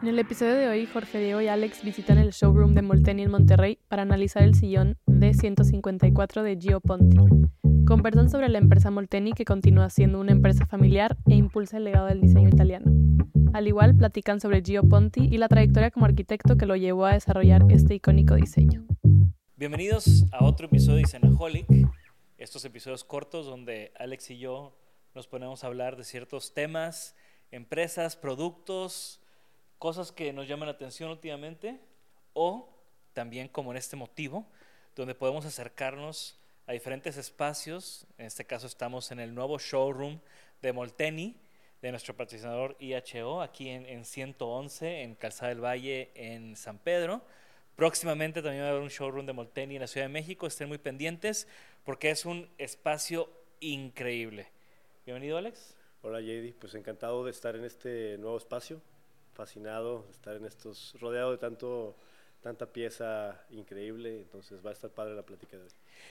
En 0.00 0.06
el 0.06 0.18
episodio 0.20 0.54
de 0.54 0.68
hoy, 0.68 0.86
Jorge 0.86 1.18
Diego 1.18 1.40
y 1.40 1.48
Alex 1.48 1.82
visitan 1.82 2.18
el 2.18 2.30
showroom 2.30 2.72
de 2.74 2.82
Molteni 2.82 3.22
en 3.22 3.32
Monterrey 3.32 3.80
para 3.88 4.02
analizar 4.02 4.44
el 4.44 4.54
sillón 4.54 4.96
D154 5.06 6.42
de 6.42 6.56
Gio 6.56 6.80
Ponti. 6.80 7.16
Conversan 7.84 8.30
sobre 8.30 8.48
la 8.48 8.58
empresa 8.58 8.92
Molteni 8.92 9.32
que 9.32 9.44
continúa 9.44 9.90
siendo 9.90 10.20
una 10.20 10.30
empresa 10.30 10.66
familiar 10.66 11.16
e 11.28 11.34
impulsa 11.34 11.78
el 11.78 11.84
legado 11.84 12.06
del 12.06 12.20
diseño 12.20 12.48
italiano. 12.48 12.92
Al 13.52 13.66
igual, 13.66 13.96
platican 13.96 14.38
sobre 14.38 14.62
Gio 14.62 14.84
Ponti 14.84 15.26
y 15.28 15.36
la 15.36 15.48
trayectoria 15.48 15.90
como 15.90 16.06
arquitecto 16.06 16.56
que 16.56 16.66
lo 16.66 16.76
llevó 16.76 17.06
a 17.06 17.14
desarrollar 17.14 17.64
este 17.68 17.96
icónico 17.96 18.36
diseño. 18.36 18.86
Bienvenidos 19.56 20.26
a 20.30 20.44
otro 20.44 20.66
episodio 20.66 20.98
de 20.98 21.06
Cenaholic. 21.06 21.66
Estos 22.36 22.64
episodios 22.64 23.02
cortos 23.02 23.46
donde 23.46 23.90
Alex 23.98 24.30
y 24.30 24.38
yo 24.38 24.78
nos 25.16 25.26
ponemos 25.26 25.64
a 25.64 25.66
hablar 25.66 25.96
de 25.96 26.04
ciertos 26.04 26.54
temas, 26.54 27.16
empresas, 27.50 28.14
productos, 28.14 29.22
cosas 29.78 30.12
que 30.12 30.32
nos 30.32 30.48
llaman 30.48 30.66
la 30.66 30.72
atención 30.72 31.10
últimamente 31.10 31.80
o 32.32 32.68
también 33.12 33.48
como 33.48 33.70
en 33.70 33.76
este 33.76 33.96
motivo, 33.96 34.46
donde 34.94 35.14
podemos 35.14 35.44
acercarnos 35.44 36.38
a 36.66 36.72
diferentes 36.72 37.16
espacios. 37.16 38.06
En 38.18 38.26
este 38.26 38.44
caso 38.44 38.66
estamos 38.66 39.10
en 39.10 39.20
el 39.20 39.34
nuevo 39.34 39.58
showroom 39.58 40.20
de 40.60 40.72
Molteni, 40.72 41.36
de 41.80 41.90
nuestro 41.90 42.16
patrocinador 42.16 42.76
IHO, 42.80 43.40
aquí 43.40 43.68
en, 43.68 43.86
en 43.86 44.04
111, 44.04 45.02
en 45.02 45.14
Calzada 45.14 45.50
del 45.50 45.64
Valle, 45.64 46.10
en 46.14 46.56
San 46.56 46.78
Pedro. 46.78 47.22
Próximamente 47.76 48.42
también 48.42 48.64
va 48.64 48.68
a 48.68 48.70
haber 48.70 48.82
un 48.82 48.88
showroom 48.88 49.24
de 49.24 49.32
Molteni 49.32 49.76
en 49.76 49.82
la 49.82 49.86
Ciudad 49.86 50.06
de 50.06 50.12
México. 50.12 50.48
Estén 50.48 50.68
muy 50.68 50.78
pendientes 50.78 51.46
porque 51.84 52.10
es 52.10 52.26
un 52.26 52.50
espacio 52.58 53.30
increíble. 53.60 54.48
Bienvenido, 55.06 55.38
Alex. 55.38 55.76
Hola 56.02 56.20
JD, 56.20 56.54
pues 56.58 56.74
encantado 56.74 57.24
de 57.24 57.30
estar 57.30 57.56
en 57.56 57.64
este 57.64 58.18
nuevo 58.18 58.36
espacio, 58.36 58.80
fascinado 59.38 60.04
estar 60.10 60.34
en 60.34 60.44
estos, 60.46 60.96
rodeado 61.00 61.30
de 61.30 61.38
tanto, 61.38 61.94
tanta 62.42 62.66
pieza 62.66 63.40
increíble, 63.50 64.22
entonces 64.22 64.66
va 64.66 64.70
a 64.70 64.72
estar 64.72 64.90
padre 64.90 65.14
la 65.14 65.22
plática 65.22 65.56
de 65.56 65.62
hoy. 65.62 65.70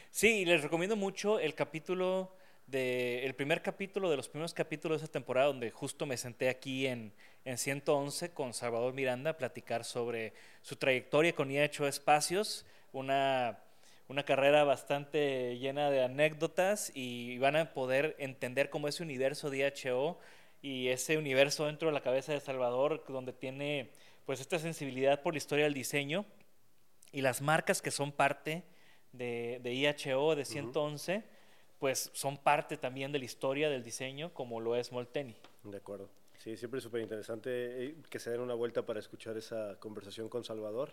Sí, 0.10 0.46
les 0.46 0.64
recomiendo 0.64 0.96
mucho 0.96 1.38
el 1.38 1.54
capítulo 1.54 2.32
de, 2.68 3.26
el 3.26 3.36
primer 3.36 3.62
capítulo 3.62 4.10
de 4.10 4.16
los 4.16 4.30
primeros 4.30 4.54
capítulos 4.54 5.02
de 5.02 5.06
esta 5.06 5.20
temporada, 5.20 5.48
donde 5.48 5.72
justo 5.72 6.06
me 6.06 6.16
senté 6.16 6.48
aquí 6.48 6.88
en, 6.88 7.12
en 7.44 7.58
111 7.58 8.32
con 8.32 8.54
Salvador 8.54 8.94
Miranda 8.94 9.32
a 9.32 9.38
platicar 9.38 9.84
sobre 9.84 10.32
su 10.62 10.78
trayectoria 10.78 11.36
con 11.36 11.52
IHO 11.52 11.86
Espacios, 11.86 12.66
una, 12.94 13.60
una 14.08 14.24
carrera 14.24 14.64
bastante 14.64 15.58
llena 15.60 15.90
de 15.90 16.02
anécdotas 16.02 16.94
y 16.96 17.38
van 17.40 17.58
a 17.58 17.74
poder 17.74 18.16
entender 18.20 18.70
cómo 18.70 18.88
ese 18.88 19.04
universo 19.04 19.50
de 19.50 19.70
IHO 19.84 20.18
y 20.62 20.88
ese 20.88 21.18
universo 21.18 21.66
dentro 21.66 21.90
de 21.90 21.94
la 21.94 22.02
cabeza 22.02 22.34
de 22.34 22.40
Salvador, 22.40 23.04
donde 23.08 23.34
tiene 23.34 23.92
pues 24.26 24.42
esta 24.42 24.60
sensibilidad 24.60 25.22
por 25.22 25.34
la 25.34 25.38
historia 25.38 25.66
del 25.66 25.74
diseño 25.74 26.26
y 27.12 27.22
las 27.22 27.42
marcas 27.42 27.82
que 27.82 27.92
son 27.92 28.12
parte 28.12 28.64
de, 29.14 29.60
de 29.64 29.74
IHO, 29.74 30.36
de 30.36 30.46
111, 30.46 31.24
pues 31.80 32.10
son 32.14 32.38
parte 32.38 32.78
también 32.78 33.12
de 33.12 33.20
la 33.20 33.26
historia 33.26 33.70
del 33.70 33.84
diseño, 33.84 34.34
como 34.34 34.60
lo 34.60 34.76
es 34.76 34.92
Molteni. 34.92 35.36
De 35.64 35.78
acuerdo. 35.78 36.10
Sí, 36.38 36.56
siempre 36.58 36.80
es 36.80 36.84
súper 36.84 37.02
interesante 37.02 37.50
eh, 37.52 37.96
que 38.10 38.20
se 38.20 38.32
den 38.32 38.42
una 38.42 38.54
vuelta 38.54 38.86
para 38.86 39.00
escuchar 39.00 39.38
esa 39.38 39.80
conversación 39.80 40.30
con 40.30 40.44
Salvador. 40.44 40.92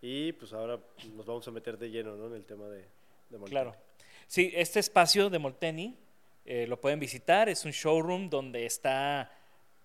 Y 0.00 0.32
pues 0.32 0.52
ahora 0.52 0.80
nos 1.14 1.26
vamos 1.26 1.46
a 1.46 1.50
meter 1.50 1.78
de 1.78 1.90
lleno 1.90 2.16
¿no? 2.16 2.26
en 2.26 2.34
el 2.34 2.44
tema 2.44 2.68
de, 2.68 2.78
de 3.28 3.38
Molteni. 3.38 3.50
Claro. 3.50 3.76
Sí, 4.26 4.52
este 4.54 4.80
espacio 4.80 5.30
de 5.30 5.38
Molteni 5.38 5.96
eh, 6.44 6.66
lo 6.68 6.80
pueden 6.80 7.00
visitar, 7.00 7.48
es 7.48 7.64
un 7.64 7.72
showroom 7.72 8.28
donde 8.30 8.64
está 8.66 9.30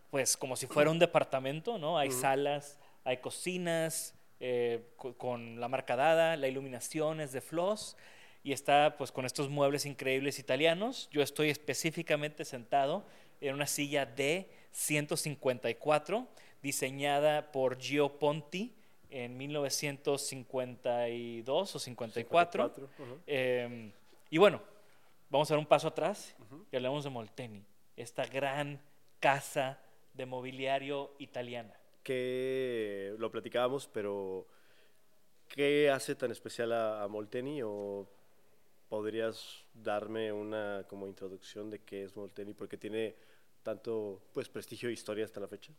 pues 0.09 0.37
como 0.37 0.55
si 0.55 0.67
fuera 0.67 0.89
un 0.89 0.99
departamento, 0.99 1.77
¿no? 1.77 1.97
Hay 1.97 2.11
salas, 2.11 2.79
hay 3.03 3.17
cocinas 3.17 4.15
eh, 4.39 4.81
co- 4.95 5.13
con 5.17 5.59
la 5.59 5.67
marca 5.67 5.95
dada, 5.95 6.37
la 6.37 6.47
iluminación 6.47 7.19
es 7.19 7.31
de 7.33 7.41
Floss 7.41 7.97
y 8.43 8.53
está 8.53 8.95
pues 8.97 9.11
con 9.11 9.25
estos 9.25 9.49
muebles 9.49 9.85
increíbles 9.85 10.39
italianos. 10.39 11.09
Yo 11.11 11.21
estoy 11.21 11.49
específicamente 11.49 12.45
sentado 12.45 13.03
en 13.41 13.53
una 13.53 13.67
silla 13.67 14.05
de 14.05 14.49
154 14.71 16.25
diseñada 16.63 17.51
por 17.51 17.77
Gio 17.79 18.17
Ponti 18.17 18.73
en 19.09 19.37
1952 19.37 21.75
o 21.75 21.79
54. 21.79 22.63
54, 22.75 23.03
ujú. 23.03 23.19
Eh, 23.27 23.91
y 24.29 24.37
bueno, 24.37 24.61
vamos 25.29 25.49
a 25.49 25.53
dar 25.53 25.59
un 25.59 25.65
paso 25.65 25.87
atrás 25.87 26.35
y 26.71 26.75
hablamos 26.75 27.03
de 27.03 27.09
Molteni, 27.09 27.65
esta 27.95 28.25
gran 28.25 28.81
casa 29.19 29.79
de 30.13 30.25
mobiliario 30.25 31.15
italiana. 31.19 31.73
Que 32.03 33.15
lo 33.17 33.29
platicábamos, 33.31 33.87
pero 33.87 34.47
¿qué 35.47 35.89
hace 35.89 36.15
tan 36.15 36.31
especial 36.31 36.71
a, 36.71 37.03
a 37.03 37.07
Molteni? 37.07 37.61
¿O 37.63 38.07
podrías 38.89 39.65
darme 39.73 40.31
una 40.31 40.85
como 40.87 41.07
introducción 41.07 41.69
de 41.69 41.79
qué 41.79 42.03
es 42.03 42.15
Molteni? 42.15 42.53
Porque 42.53 42.77
tiene 42.77 43.15
tanto 43.63 44.21
pues 44.33 44.47
prestigio 44.47 44.87
e 44.89 44.93
historia 44.93 45.25
hasta 45.25 45.41
la 45.41 45.47
fecha 45.47 45.73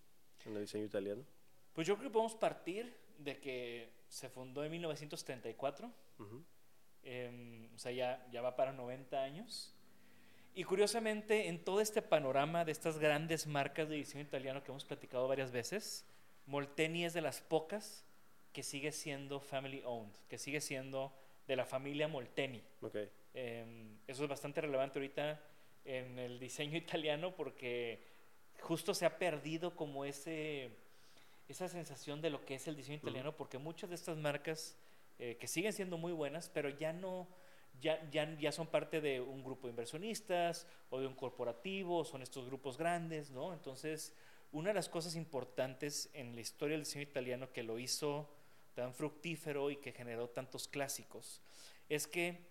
en 0.44 0.54
el 0.54 0.60
diseño 0.62 0.84
italiano. 0.84 1.24
Pues 1.72 1.86
yo 1.86 1.96
creo 1.96 2.10
que 2.10 2.12
podemos 2.12 2.34
partir 2.34 2.94
de 3.18 3.38
que 3.38 3.88
se 4.08 4.28
fundó 4.28 4.64
en 4.64 4.70
1934, 4.72 5.90
em, 7.02 7.68
o 7.74 7.78
sea, 7.78 7.92
ya, 7.92 8.26
ya 8.30 8.42
va 8.42 8.56
para 8.56 8.72
90 8.72 9.22
años. 9.22 9.74
Y 10.54 10.64
curiosamente, 10.64 11.48
en 11.48 11.62
todo 11.62 11.80
este 11.80 12.02
panorama 12.02 12.64
de 12.64 12.72
estas 12.72 12.98
grandes 12.98 13.46
marcas 13.46 13.88
de 13.88 13.96
diseño 13.96 14.24
italiano 14.24 14.64
que 14.64 14.70
hemos 14.70 14.84
platicado 14.84 15.28
varias 15.28 15.52
veces, 15.52 16.04
Molteni 16.46 17.04
es 17.04 17.12
de 17.12 17.20
las 17.20 17.40
pocas 17.40 18.04
que 18.52 18.62
sigue 18.62 18.90
siendo 18.90 19.38
family 19.38 19.82
owned, 19.84 20.12
que 20.28 20.38
sigue 20.38 20.60
siendo 20.60 21.12
de 21.46 21.56
la 21.56 21.64
familia 21.64 22.08
Molteni. 22.08 22.62
Eh, 23.34 23.64
eso 24.06 24.24
es 24.24 24.28
bastante 24.28 24.60
relevante 24.60 24.98
ahorita 24.98 25.40
en 25.84 26.18
el 26.18 26.38
diseño 26.38 26.76
italiano 26.76 27.34
porque 27.34 28.02
justo 28.60 28.94
se 28.94 29.06
ha 29.06 29.18
perdido 29.18 29.76
como 29.76 30.04
ese, 30.04 30.70
esa 31.48 31.68
sensación 31.68 32.20
de 32.20 32.30
lo 32.30 32.44
que 32.44 32.56
es 32.56 32.66
el 32.66 32.76
diseño 32.76 32.98
italiano 32.98 33.36
porque 33.36 33.58
muchas 33.58 33.90
de 33.90 33.96
estas 33.96 34.16
marcas 34.16 34.76
eh, 35.18 35.36
que 35.38 35.46
siguen 35.46 35.72
siendo 35.72 35.98
muy 35.98 36.12
buenas, 36.12 36.48
pero 36.48 36.68
ya 36.68 36.92
no, 36.92 37.28
ya, 37.80 38.08
ya, 38.10 38.36
ya 38.38 38.52
son 38.52 38.66
parte 38.66 39.00
de 39.00 39.20
un 39.20 39.42
grupo 39.42 39.66
de 39.66 39.70
inversionistas 39.70 40.66
o 40.90 41.00
de 41.00 41.06
un 41.06 41.14
corporativo, 41.14 42.04
son 42.04 42.22
estos 42.22 42.46
grupos 42.46 42.76
grandes, 42.78 43.30
¿no? 43.30 43.52
Entonces, 43.52 44.14
una 44.52 44.68
de 44.70 44.74
las 44.74 44.88
cosas 44.88 45.14
importantes 45.16 46.10
en 46.14 46.34
la 46.34 46.40
historia 46.40 46.76
del 46.76 46.84
diseño 46.84 47.02
italiano 47.02 47.52
que 47.52 47.62
lo 47.62 47.78
hizo 47.78 48.28
tan 48.74 48.94
fructífero 48.94 49.70
y 49.70 49.76
que 49.76 49.92
generó 49.92 50.28
tantos 50.28 50.68
clásicos 50.68 51.42
es 51.88 52.06
que 52.06 52.46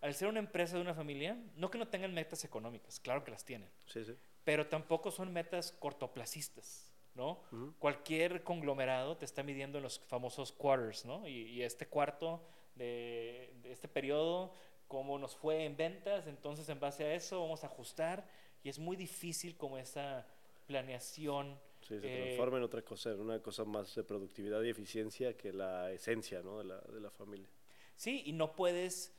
al 0.00 0.14
ser 0.14 0.28
una 0.28 0.38
empresa 0.38 0.76
de 0.76 0.82
una 0.82 0.94
familia, 0.94 1.36
no 1.56 1.70
que 1.70 1.78
no 1.78 1.88
tengan 1.88 2.14
metas 2.14 2.44
económicas, 2.44 3.00
claro 3.00 3.24
que 3.24 3.30
las 3.32 3.44
tienen, 3.44 3.68
Sí, 3.86 4.04
sí. 4.04 4.14
pero 4.44 4.66
tampoco 4.68 5.10
son 5.10 5.32
metas 5.32 5.72
cortoplacistas, 5.72 6.92
¿no? 7.16 7.40
Cualquier 7.78 8.44
conglomerado 8.44 9.16
te 9.16 9.24
está 9.24 9.42
midiendo 9.42 9.78
en 9.78 9.84
los 9.84 9.98
famosos 9.98 10.52
quarters, 10.52 11.04
¿no? 11.04 11.26
Y, 11.26 11.42
y 11.42 11.62
este 11.62 11.86
cuarto 11.86 12.42
de, 12.76 13.54
de 13.62 13.72
este 13.72 13.88
periodo, 13.88 14.52
cómo 14.86 15.18
nos 15.18 15.34
fue 15.34 15.64
en 15.64 15.76
ventas, 15.76 16.26
entonces 16.26 16.68
en 16.68 16.78
base 16.78 17.04
a 17.04 17.14
eso 17.14 17.40
vamos 17.40 17.64
a 17.64 17.68
ajustar 17.68 18.28
y 18.62 18.68
es 18.68 18.78
muy 18.78 18.96
difícil 18.96 19.56
como 19.56 19.78
esa 19.78 20.26
planeación. 20.66 21.58
Sí, 21.80 22.00
se 22.00 22.06
eh, 22.06 22.22
transforma 22.24 22.58
en 22.58 22.64
otra 22.64 22.82
cosa, 22.82 23.12
en 23.12 23.20
una 23.20 23.40
cosa 23.40 23.64
más 23.64 23.94
de 23.94 24.04
productividad 24.04 24.62
y 24.62 24.70
eficiencia 24.70 25.36
que 25.36 25.52
la 25.52 25.92
esencia 25.92 26.42
¿no? 26.42 26.58
de, 26.58 26.64
la, 26.64 26.80
de 26.80 27.00
la 27.00 27.10
familia. 27.10 27.48
Sí, 27.94 28.22
y 28.26 28.32
no 28.32 28.54
puedes, 28.54 29.14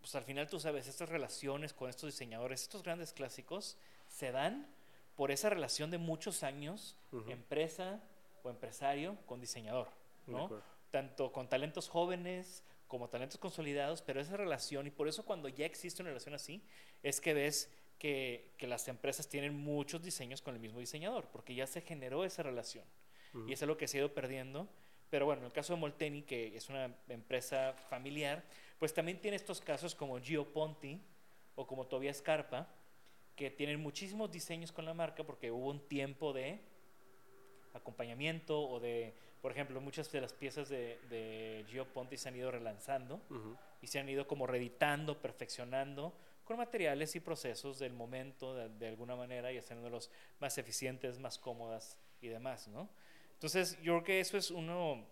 pues 0.00 0.14
al 0.14 0.24
final 0.24 0.48
tú 0.48 0.60
sabes, 0.60 0.86
estas 0.88 1.08
relaciones 1.08 1.72
con 1.72 1.88
estos 1.88 2.10
diseñadores, 2.10 2.62
estos 2.62 2.82
grandes 2.82 3.12
clásicos, 3.12 3.78
se 4.08 4.32
dan 4.32 4.68
por 5.18 5.32
esa 5.32 5.50
relación 5.50 5.90
de 5.90 5.98
muchos 5.98 6.44
años, 6.44 6.94
empresa 7.26 8.00
o 8.44 8.50
empresario 8.50 9.18
con 9.26 9.40
diseñador, 9.40 9.88
¿no? 10.28 10.62
Tanto 10.92 11.32
con 11.32 11.48
talentos 11.48 11.88
jóvenes 11.88 12.62
como 12.86 13.08
talentos 13.08 13.36
consolidados, 13.36 14.00
pero 14.00 14.20
esa 14.20 14.36
relación, 14.36 14.86
y 14.86 14.92
por 14.92 15.08
eso 15.08 15.24
cuando 15.24 15.48
ya 15.48 15.66
existe 15.66 16.02
una 16.02 16.10
relación 16.10 16.36
así, 16.36 16.62
es 17.02 17.20
que 17.20 17.34
ves 17.34 17.68
que, 17.98 18.52
que 18.58 18.68
las 18.68 18.86
empresas 18.86 19.28
tienen 19.28 19.56
muchos 19.56 20.04
diseños 20.04 20.40
con 20.40 20.54
el 20.54 20.60
mismo 20.60 20.78
diseñador, 20.78 21.26
porque 21.32 21.52
ya 21.52 21.66
se 21.66 21.80
generó 21.80 22.24
esa 22.24 22.44
relación. 22.44 22.84
Y 23.48 23.52
es 23.52 23.60
lo 23.62 23.76
que 23.76 23.88
se 23.88 23.96
ha 23.96 24.00
ido 24.02 24.14
perdiendo. 24.14 24.68
Pero 25.10 25.26
bueno, 25.26 25.40
en 25.40 25.46
el 25.46 25.52
caso 25.52 25.74
de 25.74 25.80
Molteni, 25.80 26.22
que 26.22 26.56
es 26.56 26.68
una 26.68 26.94
empresa 27.08 27.74
familiar, 27.90 28.44
pues 28.78 28.94
también 28.94 29.20
tiene 29.20 29.36
estos 29.36 29.60
casos 29.60 29.96
como 29.96 30.20
Gio 30.20 30.52
Ponti 30.52 31.02
o 31.56 31.66
como 31.66 31.88
Tobias 31.88 32.18
Scarpa, 32.18 32.68
que 33.38 33.52
tienen 33.52 33.80
muchísimos 33.80 34.32
diseños 34.32 34.72
con 34.72 34.84
la 34.84 34.94
marca 34.94 35.22
porque 35.22 35.52
hubo 35.52 35.70
un 35.70 35.78
tiempo 35.86 36.32
de 36.32 36.58
acompañamiento 37.72 38.60
o 38.60 38.80
de, 38.80 39.14
por 39.40 39.52
ejemplo, 39.52 39.80
muchas 39.80 40.10
de 40.10 40.20
las 40.20 40.32
piezas 40.32 40.68
de, 40.68 40.98
de 41.08 41.64
Gio 41.68 41.86
Ponti 41.86 42.16
se 42.16 42.28
han 42.28 42.34
ido 42.34 42.50
relanzando 42.50 43.20
y 43.80 43.86
se 43.86 44.00
han 44.00 44.08
ido 44.08 44.26
como 44.26 44.48
reeditando, 44.48 45.22
perfeccionando 45.22 46.12
con 46.44 46.56
materiales 46.56 47.14
y 47.14 47.20
procesos 47.20 47.78
del 47.78 47.92
momento 47.92 48.56
de, 48.56 48.70
de 48.70 48.88
alguna 48.88 49.14
manera 49.14 49.52
y 49.52 49.58
haciéndolos 49.58 50.10
más 50.40 50.58
eficientes, 50.58 51.20
más 51.20 51.38
cómodas 51.38 51.96
y 52.20 52.26
demás, 52.26 52.66
¿no? 52.66 52.88
Entonces, 53.34 53.80
yo 53.82 53.92
creo 53.92 54.04
que 54.04 54.20
eso 54.20 54.36
es 54.36 54.50
uno, 54.50 55.06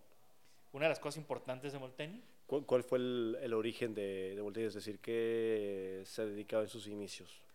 una 0.72 0.86
de 0.86 0.88
las 0.88 0.98
cosas 0.98 1.18
importantes 1.18 1.72
de 1.72 1.78
Molteni. 1.78 2.20
¿Cuál, 2.48 2.66
cuál 2.66 2.82
fue 2.82 2.98
el, 2.98 3.38
el 3.40 3.54
origen 3.54 3.94
de, 3.94 4.34
de 4.34 4.40
Voltaire? 4.40 4.66
Es 4.66 4.74
decir, 4.74 4.98
¿qué 4.98 6.02
se 6.04 6.26
dedicaba 6.26 6.64
en 6.64 6.68
sus 6.68 6.88
inicios? 6.88 7.45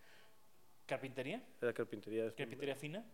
Carpintería, 0.92 1.42
¿Era 1.62 1.72
carpintería? 1.72 2.36
carpintería 2.36 2.76
fina. 2.76 3.06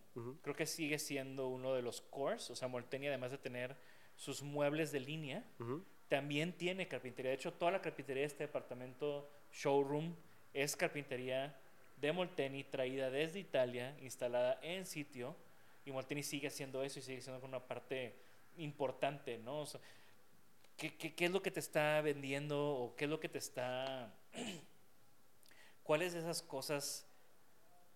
Creo 0.42 0.56
que 0.56 0.66
sigue 0.66 0.98
siendo 0.98 1.46
uno 1.46 1.74
de 1.74 1.80
los 1.80 2.00
cores. 2.00 2.50
O 2.50 2.56
sea, 2.56 2.66
Molteni, 2.66 3.06
además 3.06 3.30
de 3.30 3.38
tener 3.38 3.76
sus 4.16 4.42
muebles 4.42 4.90
de 4.90 4.98
línea, 4.98 5.44
también 6.08 6.52
tiene 6.54 6.88
carpintería. 6.88 7.30
De 7.30 7.36
hecho, 7.36 7.52
toda 7.52 7.70
la 7.70 7.80
carpintería 7.80 8.22
de 8.22 8.26
este 8.26 8.42
departamento 8.48 9.30
showroom 9.52 10.16
es 10.52 10.74
carpintería 10.74 11.56
de 12.00 12.10
Molteni 12.10 12.64
traída 12.64 13.10
desde 13.10 13.38
Italia, 13.38 13.96
instalada 14.02 14.58
en 14.60 14.84
sitio. 14.84 15.36
Y 15.84 15.92
Molteni 15.92 16.24
sigue 16.24 16.48
haciendo 16.48 16.82
eso 16.82 16.98
y 16.98 17.02
sigue 17.02 17.20
siendo 17.20 17.46
una 17.46 17.60
parte 17.60 18.16
importante, 18.56 19.38
¿no? 19.38 19.60
O 19.60 19.66
sea, 19.66 19.80
¿qué, 20.76 20.96
qué, 20.96 21.14
qué 21.14 21.26
es 21.26 21.30
lo 21.30 21.42
que 21.42 21.52
te 21.52 21.60
está 21.60 22.00
vendiendo 22.00 22.60
o 22.60 22.96
qué 22.96 23.04
es 23.04 23.10
lo 23.10 23.20
que 23.20 23.28
te 23.28 23.38
está... 23.38 24.12
¿Cuáles 25.84 26.12
de 26.12 26.18
esas 26.18 26.42
cosas 26.42 27.07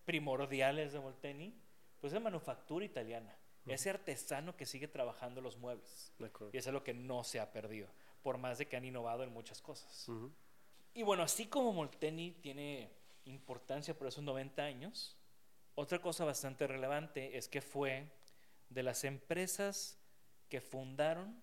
primordiales 0.04 0.92
de 0.92 1.00
Molteni? 1.00 1.54
Pues 2.00 2.12
la 2.12 2.20
manufactura 2.20 2.84
italiana. 2.84 3.36
Ese 3.66 3.90
artesano 3.90 4.56
que 4.56 4.66
sigue 4.66 4.88
trabajando 4.88 5.40
los 5.40 5.56
muebles. 5.56 6.12
Y 6.52 6.56
eso 6.56 6.70
es 6.70 6.74
lo 6.74 6.82
que 6.82 6.94
no 6.94 7.22
se 7.22 7.38
ha 7.38 7.52
perdido, 7.52 7.88
por 8.22 8.36
más 8.36 8.58
de 8.58 8.66
que 8.66 8.76
han 8.76 8.84
innovado 8.84 9.22
en 9.22 9.32
muchas 9.32 9.62
cosas. 9.62 10.08
Y 10.94 11.02
bueno, 11.04 11.22
así 11.22 11.46
como 11.46 11.72
Molteni 11.72 12.32
tiene 12.42 12.90
importancia 13.24 13.96
por 13.96 14.08
esos 14.08 14.24
90 14.24 14.62
años, 14.62 15.16
otra 15.74 16.00
cosa 16.00 16.24
bastante 16.24 16.66
relevante 16.66 17.36
es 17.38 17.48
que 17.48 17.62
fue 17.62 18.10
de 18.68 18.82
las 18.82 19.04
empresas 19.04 19.98
que 20.48 20.60
fundaron 20.60 21.40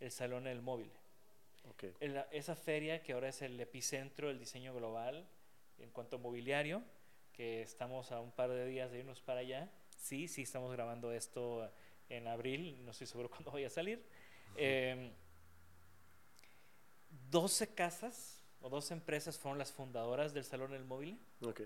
el 0.00 0.10
Salón 0.10 0.44
del 0.44 0.62
Móvil. 0.62 0.90
Esa 2.30 2.56
feria 2.56 3.02
que 3.02 3.12
ahora 3.12 3.28
es 3.28 3.42
el 3.42 3.60
epicentro 3.60 4.28
del 4.28 4.38
diseño 4.38 4.74
global 4.74 5.28
en 5.78 5.90
cuanto 5.90 6.16
a 6.16 6.18
mobiliario, 6.18 6.82
que 7.32 7.62
estamos 7.62 8.12
a 8.12 8.20
un 8.20 8.30
par 8.30 8.50
de 8.50 8.66
días 8.66 8.90
de 8.90 9.00
irnos 9.00 9.20
para 9.20 9.40
allá. 9.40 9.70
Sí, 9.96 10.28
sí, 10.28 10.42
estamos 10.42 10.72
grabando 10.72 11.12
esto 11.12 11.70
en 12.08 12.26
abril, 12.26 12.84
no 12.84 12.90
estoy 12.90 13.06
seguro 13.06 13.30
cuándo 13.30 13.50
vaya 13.50 13.66
a 13.68 13.70
salir. 13.70 14.04
Eh, 14.56 15.12
12 17.30 17.74
casas 17.74 18.42
o 18.60 18.68
12 18.68 18.94
empresas 18.94 19.38
fueron 19.38 19.58
las 19.58 19.72
fundadoras 19.72 20.34
del 20.34 20.44
Salón 20.44 20.72
del 20.72 20.84
Móvil. 20.84 21.18
Ok. 21.42 21.62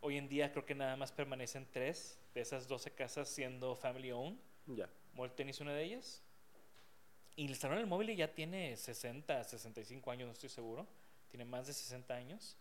Hoy 0.00 0.16
en 0.16 0.28
día 0.28 0.50
creo 0.52 0.64
que 0.64 0.74
nada 0.74 0.96
más 0.96 1.12
permanecen 1.12 1.66
tres 1.70 2.18
de 2.34 2.40
esas 2.40 2.66
12 2.68 2.92
casas 2.92 3.28
siendo 3.28 3.76
family 3.76 4.12
owned. 4.12 4.38
Ya. 4.66 4.88
Molten 5.12 5.48
es 5.48 5.60
una 5.60 5.74
de 5.74 5.84
ellas. 5.84 6.22
Y 7.36 7.46
el 7.46 7.56
Salón 7.56 7.78
del 7.78 7.86
Móvil 7.86 8.14
ya 8.16 8.32
tiene 8.34 8.76
60, 8.76 9.44
65 9.44 10.10
años, 10.10 10.26
no 10.26 10.32
estoy 10.32 10.48
seguro. 10.48 10.86
Tiene 11.28 11.44
más 11.44 11.66
de 11.66 11.72
60 11.72 12.14
años. 12.14 12.56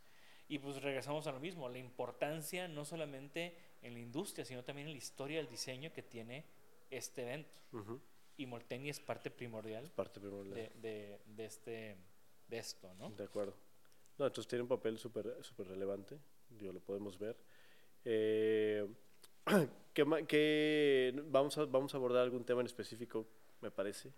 Y 0.49 0.57
pues 0.59 0.81
regresamos 0.81 1.25
a 1.27 1.31
lo 1.31 1.39
mismo, 1.39 1.69
la 1.69 1.77
importancia 1.77 2.67
no 2.67 2.83
solamente 2.83 3.55
en 3.81 3.93
la 3.93 3.99
industria, 3.99 4.43
sino 4.43 4.63
también 4.63 4.87
en 4.87 4.93
la 4.93 4.97
historia 4.97 5.37
del 5.37 5.47
diseño 5.47 5.93
que 5.93 6.01
tiene 6.03 6.43
este 6.89 7.21
evento. 7.21 7.57
Ujú. 7.71 8.01
Y 8.35 8.45
Molteni 8.45 8.89
es 8.89 8.99
parte 8.99 9.29
primordial 9.29 9.91
Parte 9.91 10.19
primordial. 10.19 10.55
de, 10.55 10.69
de, 10.81 11.19
de 11.27 11.45
este, 11.45 11.97
de 12.47 12.57
esto, 12.57 12.93
¿no? 12.95 13.11
De 13.11 13.23
acuerdo. 13.25 13.53
No, 14.17 14.25
entonces 14.25 14.47
tiene 14.49 14.63
un 14.63 14.67
papel 14.67 14.97
súper 14.97 15.37
súper 15.43 15.67
relevante, 15.67 16.17
digo, 16.49 16.73
lo 16.73 16.79
podemos 16.79 17.17
ver. 17.19 17.37
Eh, 18.03 18.85
¿qué, 19.93 20.25
qué- 20.27 21.21
vamos, 21.27 21.57
a, 21.57 21.65
vamos 21.65 21.93
a 21.93 21.97
abordar 21.97 22.23
algún 22.23 22.43
tema 22.43 22.61
en 22.61 22.67
específico, 22.67 23.27
me 23.61 23.71
parece. 23.71 24.11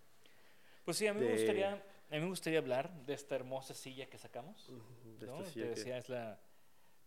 Pues 0.84 0.96
sí, 0.96 1.06
a 1.06 1.14
mí, 1.14 1.20
me 1.20 1.26
de- 1.26 1.32
gustaría, 1.32 1.84
a 2.12 2.16
mí 2.16 2.20
me 2.20 2.28
gustaría 2.28 2.58
hablar 2.58 2.92
de 3.06 3.14
esta 3.14 3.34
hermosa 3.34 3.74
silla 3.74 4.06
que 4.06 4.18
sacamos. 4.18 4.70
De 5.18 5.26
¿no? 5.26 5.38
esta 5.40 5.44
Te 5.44 5.50
silla 5.50 5.64
que- 5.64 5.70
decía, 5.74 5.98
es 5.98 6.08
la, 6.08 6.38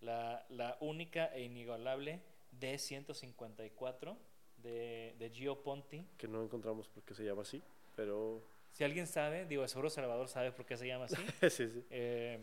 la, 0.01 0.45
la 0.49 0.77
única 0.81 1.27
e 1.27 1.43
inigualable 1.43 2.21
D154 2.59 4.15
de, 4.57 5.15
de 5.19 5.29
Gio 5.29 5.61
Ponti. 5.61 6.05
que 6.17 6.27
no 6.27 6.43
encontramos 6.43 6.87
por 6.87 7.03
qué 7.03 7.13
se 7.13 7.23
llama 7.23 7.43
así, 7.43 7.61
pero 7.95 8.41
Si 8.71 8.83
alguien 8.83 9.07
sabe, 9.07 9.45
digo, 9.45 9.67
seguro 9.67 9.89
Salvador 9.89 10.27
sabe 10.27 10.51
por 10.51 10.65
qué 10.65 10.75
se 10.77 10.87
llama 10.87 11.05
así. 11.05 11.15
sí, 11.49 11.69
sí. 11.69 11.85
Eh, 11.89 12.39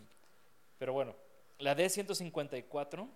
pero 0.78 0.92
bueno, 0.92 1.14
la 1.58 1.76
D154, 1.76 3.08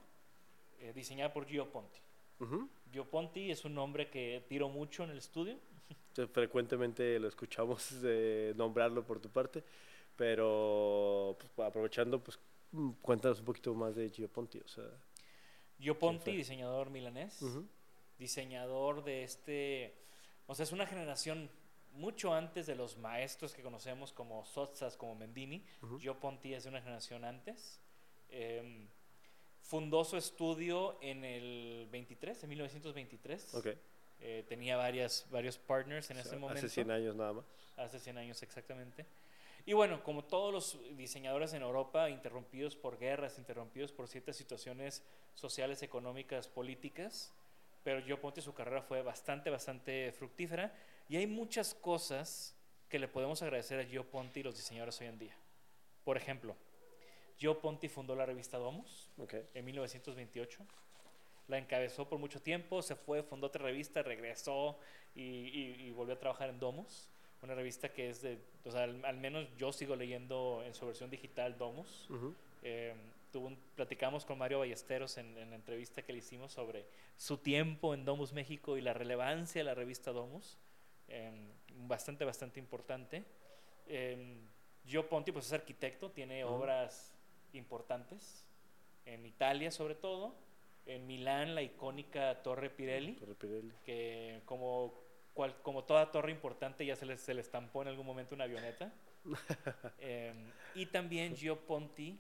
eh, 0.81 0.93
diseñada 0.95 1.33
por 1.33 1.47
Gio 1.47 1.71
Ponti. 1.71 2.01
Ujú. 2.41 2.69
Gio 2.93 3.09
Ponti 3.09 3.51
es 3.51 3.65
un 3.65 3.75
nombre 3.75 4.11
que 4.11 4.45
tiro 4.49 4.69
mucho 4.69 5.05
en 5.05 5.11
el 5.11 5.19
estudio. 5.19 5.59
Entonces, 5.89 6.33
frecuentemente 6.33 7.19
lo 7.19 7.29
escuchamos 7.29 7.91
eh, 8.05 8.55
nombrarlo 8.57 9.05
por 9.05 9.21
tu 9.21 9.31
parte, 9.31 9.63
pero 10.17 11.37
pues, 11.39 11.67
aprovechando, 11.67 12.23
pues 12.23 12.39
mm, 12.73 12.91
cuéntanos 13.03 13.41
un 13.41 13.45
poquito 13.45 13.75
más 13.75 13.95
de 13.95 14.09
Gio 14.09 14.29
Ponti, 14.29 14.59
o 14.59 14.69
sea, 14.69 14.85
Gio 15.79 15.99
Ponti, 15.99 16.35
diseñador 16.35 16.91
milanés. 16.91 17.41
diseñador 18.19 19.05
de 19.05 19.25
este, 19.25 19.95
o 20.47 20.55
sea, 20.55 20.63
es 20.63 20.73
una 20.73 20.87
generación 20.87 21.51
mucho 21.93 22.33
antes 22.33 22.67
de 22.67 22.75
los 22.75 22.97
maestros 22.97 23.55
que 23.55 23.63
conocemos 23.63 24.13
como 24.13 24.45
Sotzas, 24.45 24.97
como 24.97 25.15
Mendini. 25.15 25.65
Gio 25.99 26.19
Ponti 26.19 26.55
es 26.55 26.65
de 26.65 26.71
una 26.71 26.81
generación 26.81 27.25
antes. 27.25 27.81
Em, 28.29 28.89
fundó 29.61 30.05
su 30.05 30.17
estudio 30.17 30.99
en 31.01 31.25
el 31.25 31.89
23, 31.91 32.43
en 32.43 32.49
1923. 32.49 33.55
ok, 33.55 33.67
Eh, 34.21 34.45
tenía 34.49 34.77
varias, 34.77 35.27
varios 35.31 35.59
partners 35.59 36.11
en 36.11 36.19
o 36.19 36.21
sea, 36.21 36.29
ese 36.31 36.41
momento. 36.41 36.59
hace 36.59 36.69
100 36.69 36.91
años 36.91 37.17
nada 37.17 37.35
más. 37.35 37.45
Hace 37.77 38.01
100 38.01 38.19
años 38.19 38.43
exactamente. 38.43 39.07
Y 39.67 39.73
bueno, 39.73 40.03
como 40.05 40.25
todos 40.25 40.53
los 40.53 40.97
diseñadores 40.97 41.53
en 41.53 41.63
Europa, 41.63 42.09
interrumpidos 42.09 42.77
por 42.77 42.99
guerras, 42.99 43.37
interrumpidos 43.37 43.93
por 43.93 44.07
ciertas 44.07 44.37
situaciones 44.37 45.03
sociales, 45.35 45.83
económicas, 45.83 46.49
políticas, 46.49 47.33
pero 47.83 48.01
Gio 48.03 48.21
Ponti 48.21 48.41
su 48.41 48.55
carrera 48.55 48.83
fue 48.83 49.03
bastante, 49.03 49.51
bastante 49.51 50.13
fructífera 50.13 50.73
y 51.09 51.17
hay 51.17 51.27
muchas 51.27 51.75
cosas 51.75 52.57
que 52.89 52.99
le 52.99 53.09
podemos 53.09 53.43
agradecer 53.43 53.81
a 53.81 53.85
Gio 53.85 54.09
Ponti 54.09 54.41
y 54.41 54.43
los 54.45 54.57
diseñadores 54.57 55.01
hoy 55.01 55.09
en 55.09 55.19
día. 55.19 55.37
Por 56.05 56.17
ejemplo, 56.17 56.57
Gio 57.37 57.61
Ponti 57.61 57.89
fundó 57.89 58.15
la 58.15 58.25
revista 58.25 58.59
Domus 58.59 59.11
Ok, 59.19 59.35
en 59.53 59.65
1928. 59.65 60.65
La 61.49 61.59
encabezó 61.59 62.09
por 62.09 62.19
mucho 62.19 62.41
tiempo, 62.41 62.83
se 62.83 62.95
fue, 62.97 63.23
fundó 63.23 63.47
otra 63.49 63.63
revista, 63.63 64.03
regresó 64.03 64.79
y, 65.15 65.23
y- 65.23 65.77
y 65.87 65.91
volvió 65.93 66.15
a 66.15 66.19
trabajar 66.19 66.49
en 66.51 66.59
Domus, 66.59 67.09
una 67.43 67.55
revista 67.55 67.93
que 67.93 68.11
es 68.11 68.23
de, 68.23 68.39
o 68.65 68.71
sea, 68.71 68.85
al, 68.85 69.05
al 69.05 69.17
menos 69.19 69.47
yo 69.57 69.73
sigo 69.73 69.95
leyendo 69.95 70.63
en 70.65 70.75
su 70.75 70.87
versión 70.87 71.11
digital 71.11 71.57
Domus. 71.57 72.07
Eh, 72.63 72.95
tuvo 73.33 73.47
un- 73.49 73.59
platicamos 73.77 74.25
con 74.25 74.39
Mario 74.39 74.59
Ballesteros 74.61 75.19
en, 75.19 75.37
en 75.39 75.51
la 75.51 75.57
entrevista 75.57 76.03
que 76.03 76.13
le 76.13 76.19
hicimos 76.19 76.53
sobre 76.53 76.85
su 77.17 77.39
tiempo 77.39 77.95
en 77.95 78.05
Domus 78.05 78.33
México 78.33 78.77
y 78.77 78.81
la 78.81 78.95
relevancia 78.95 79.61
de 79.61 79.65
la 79.65 79.75
revista 79.75 80.11
Domus, 80.13 80.57
eh, 81.09 81.31
bastante, 81.87 82.25
bastante 82.25 82.59
importante. 82.59 83.23
Eh, 83.87 84.37
Gio 84.87 85.09
Ponti 85.09 85.31
pues 85.33 85.47
es 85.47 85.53
arquitecto, 85.53 86.11
tiene 86.11 86.45
obras 86.45 87.13
importantes, 87.53 88.45
en 89.05 89.25
Italia 89.27 89.71
sobre 89.71 89.95
todo, 89.95 90.35
en 90.87 91.07
Milán 91.07 91.55
la 91.55 91.63
icónica 91.63 92.43
Torre 92.43 92.71
Pirelli, 92.71 93.15
Torre 93.15 93.35
Pirelli. 93.35 93.73
que 93.85 94.41
como, 94.45 94.95
cual- 95.35 95.61
como 95.63 95.85
toda 95.85 96.11
torre 96.11 96.31
importante 96.31 96.87
ya 96.87 96.97
se 96.97 97.07
le, 97.07 97.17
se 97.19 97.39
estampó 97.39 97.83
en 97.83 97.89
algún 97.89 98.07
momento 98.07 98.35
una 98.35 98.45
avioneta. 98.45 98.93
Eh, 99.99 100.33
y 100.77 100.87
también 100.87 101.35
Gio 101.37 101.59
Ponti 101.67 102.19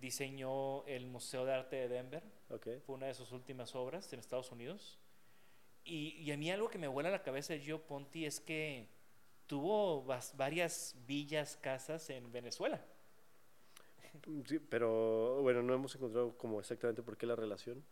diseñó 0.00 0.84
el 0.86 1.06
Museo 1.06 1.44
de 1.46 1.54
Arte 1.54 1.76
de 1.76 1.88
Denver, 1.88 2.22
Ok. 2.50 2.68
fue 2.84 2.96
una 2.96 3.06
de 3.06 3.14
sus 3.14 3.32
últimas 3.32 3.74
obras 3.74 4.12
en 4.12 4.20
Estados 4.20 4.50
Unidos. 4.52 4.98
Y, 5.84 6.08
y 6.18 6.30
a 6.32 6.36
mí 6.36 6.50
algo 6.50 6.68
que 6.68 6.78
me 6.78 6.88
vuela 6.88 7.10
la 7.10 7.22
cabeza 7.22 7.54
de 7.54 7.60
Gio 7.60 7.80
Ponti 7.86 8.26
es 8.26 8.38
que 8.40 8.86
tuvo 9.46 10.04
varias 10.34 10.94
villas, 11.06 11.56
casas 11.56 12.10
en 12.10 12.30
Venezuela. 12.32 12.84
Sí, 14.46 14.58
pero 14.58 15.40
bueno, 15.42 15.62
no 15.62 15.74
hemos 15.74 15.94
encontrado 15.94 16.36
como 16.36 16.60
exactamente 16.60 17.02
por 17.02 17.16
qué 17.16 17.26
la 17.26 17.36
relación. 17.36 17.84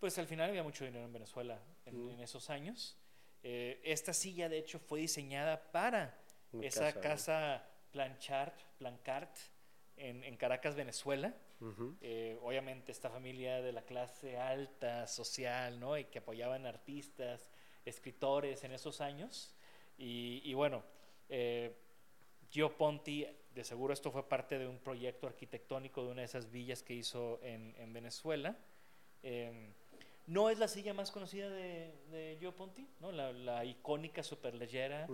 Pues 0.00 0.18
al 0.18 0.26
final 0.26 0.50
había 0.50 0.62
mucho 0.62 0.84
dinero 0.84 1.04
en 1.04 1.12
Venezuela 1.12 1.60
en, 1.86 2.06
Mm. 2.06 2.10
en 2.10 2.20
esos 2.20 2.50
años. 2.50 2.96
Eh, 3.42 3.80
esta 3.84 4.12
silla, 4.12 4.48
de 4.48 4.58
hecho, 4.58 4.78
fue 4.78 5.00
diseñada 5.00 5.70
para 5.72 6.18
Una 6.52 6.66
esa 6.66 6.92
casa, 6.92 7.00
casa, 7.00 7.62
¿no? 7.64 7.78
Planchard, 7.92 8.52
Plancart, 8.78 9.36
en, 9.96 10.22
en 10.24 10.36
Caracas, 10.36 10.74
Venezuela. 10.76 11.34
Ujú. 11.60 11.96
Eh, 12.00 12.38
obviamente 12.42 12.92
esta 12.92 13.10
familia 13.10 13.60
de 13.62 13.72
la 13.72 13.82
clase 13.82 14.36
alta, 14.36 15.06
social, 15.08 15.80
¿no? 15.80 15.98
Y 15.98 16.04
que 16.04 16.18
apoyaban 16.20 16.66
artistas, 16.66 17.50
escritores 17.84 18.62
en 18.64 18.72
esos 18.72 19.00
años. 19.00 19.54
Y, 19.96 20.40
y 20.44 20.54
bueno, 20.54 20.84
eh, 21.28 21.76
Gio 22.50 22.76
Ponti, 22.76 23.26
de 23.54 23.64
seguro 23.64 23.92
esto 23.92 24.10
fue 24.10 24.28
parte 24.28 24.58
de 24.58 24.66
un 24.66 24.78
proyecto 24.78 25.26
arquitectónico 25.26 26.04
de 26.04 26.12
una 26.12 26.20
de 26.22 26.26
esas 26.26 26.50
villas 26.50 26.82
que 26.82 26.94
hizo 26.94 27.40
en, 27.42 27.74
en 27.78 27.92
Venezuela. 27.92 28.56
Eh, 29.22 29.72
no 30.26 30.50
es 30.50 30.58
la 30.58 30.68
silla 30.68 30.92
más 30.92 31.10
conocida 31.10 31.48
de, 31.48 31.94
de 32.10 32.36
Gio 32.38 32.54
Ponti, 32.54 32.86
¿no? 33.00 33.10
La, 33.12 33.32
la 33.32 33.64
icónica 33.64 34.22
superleyera 34.22 35.08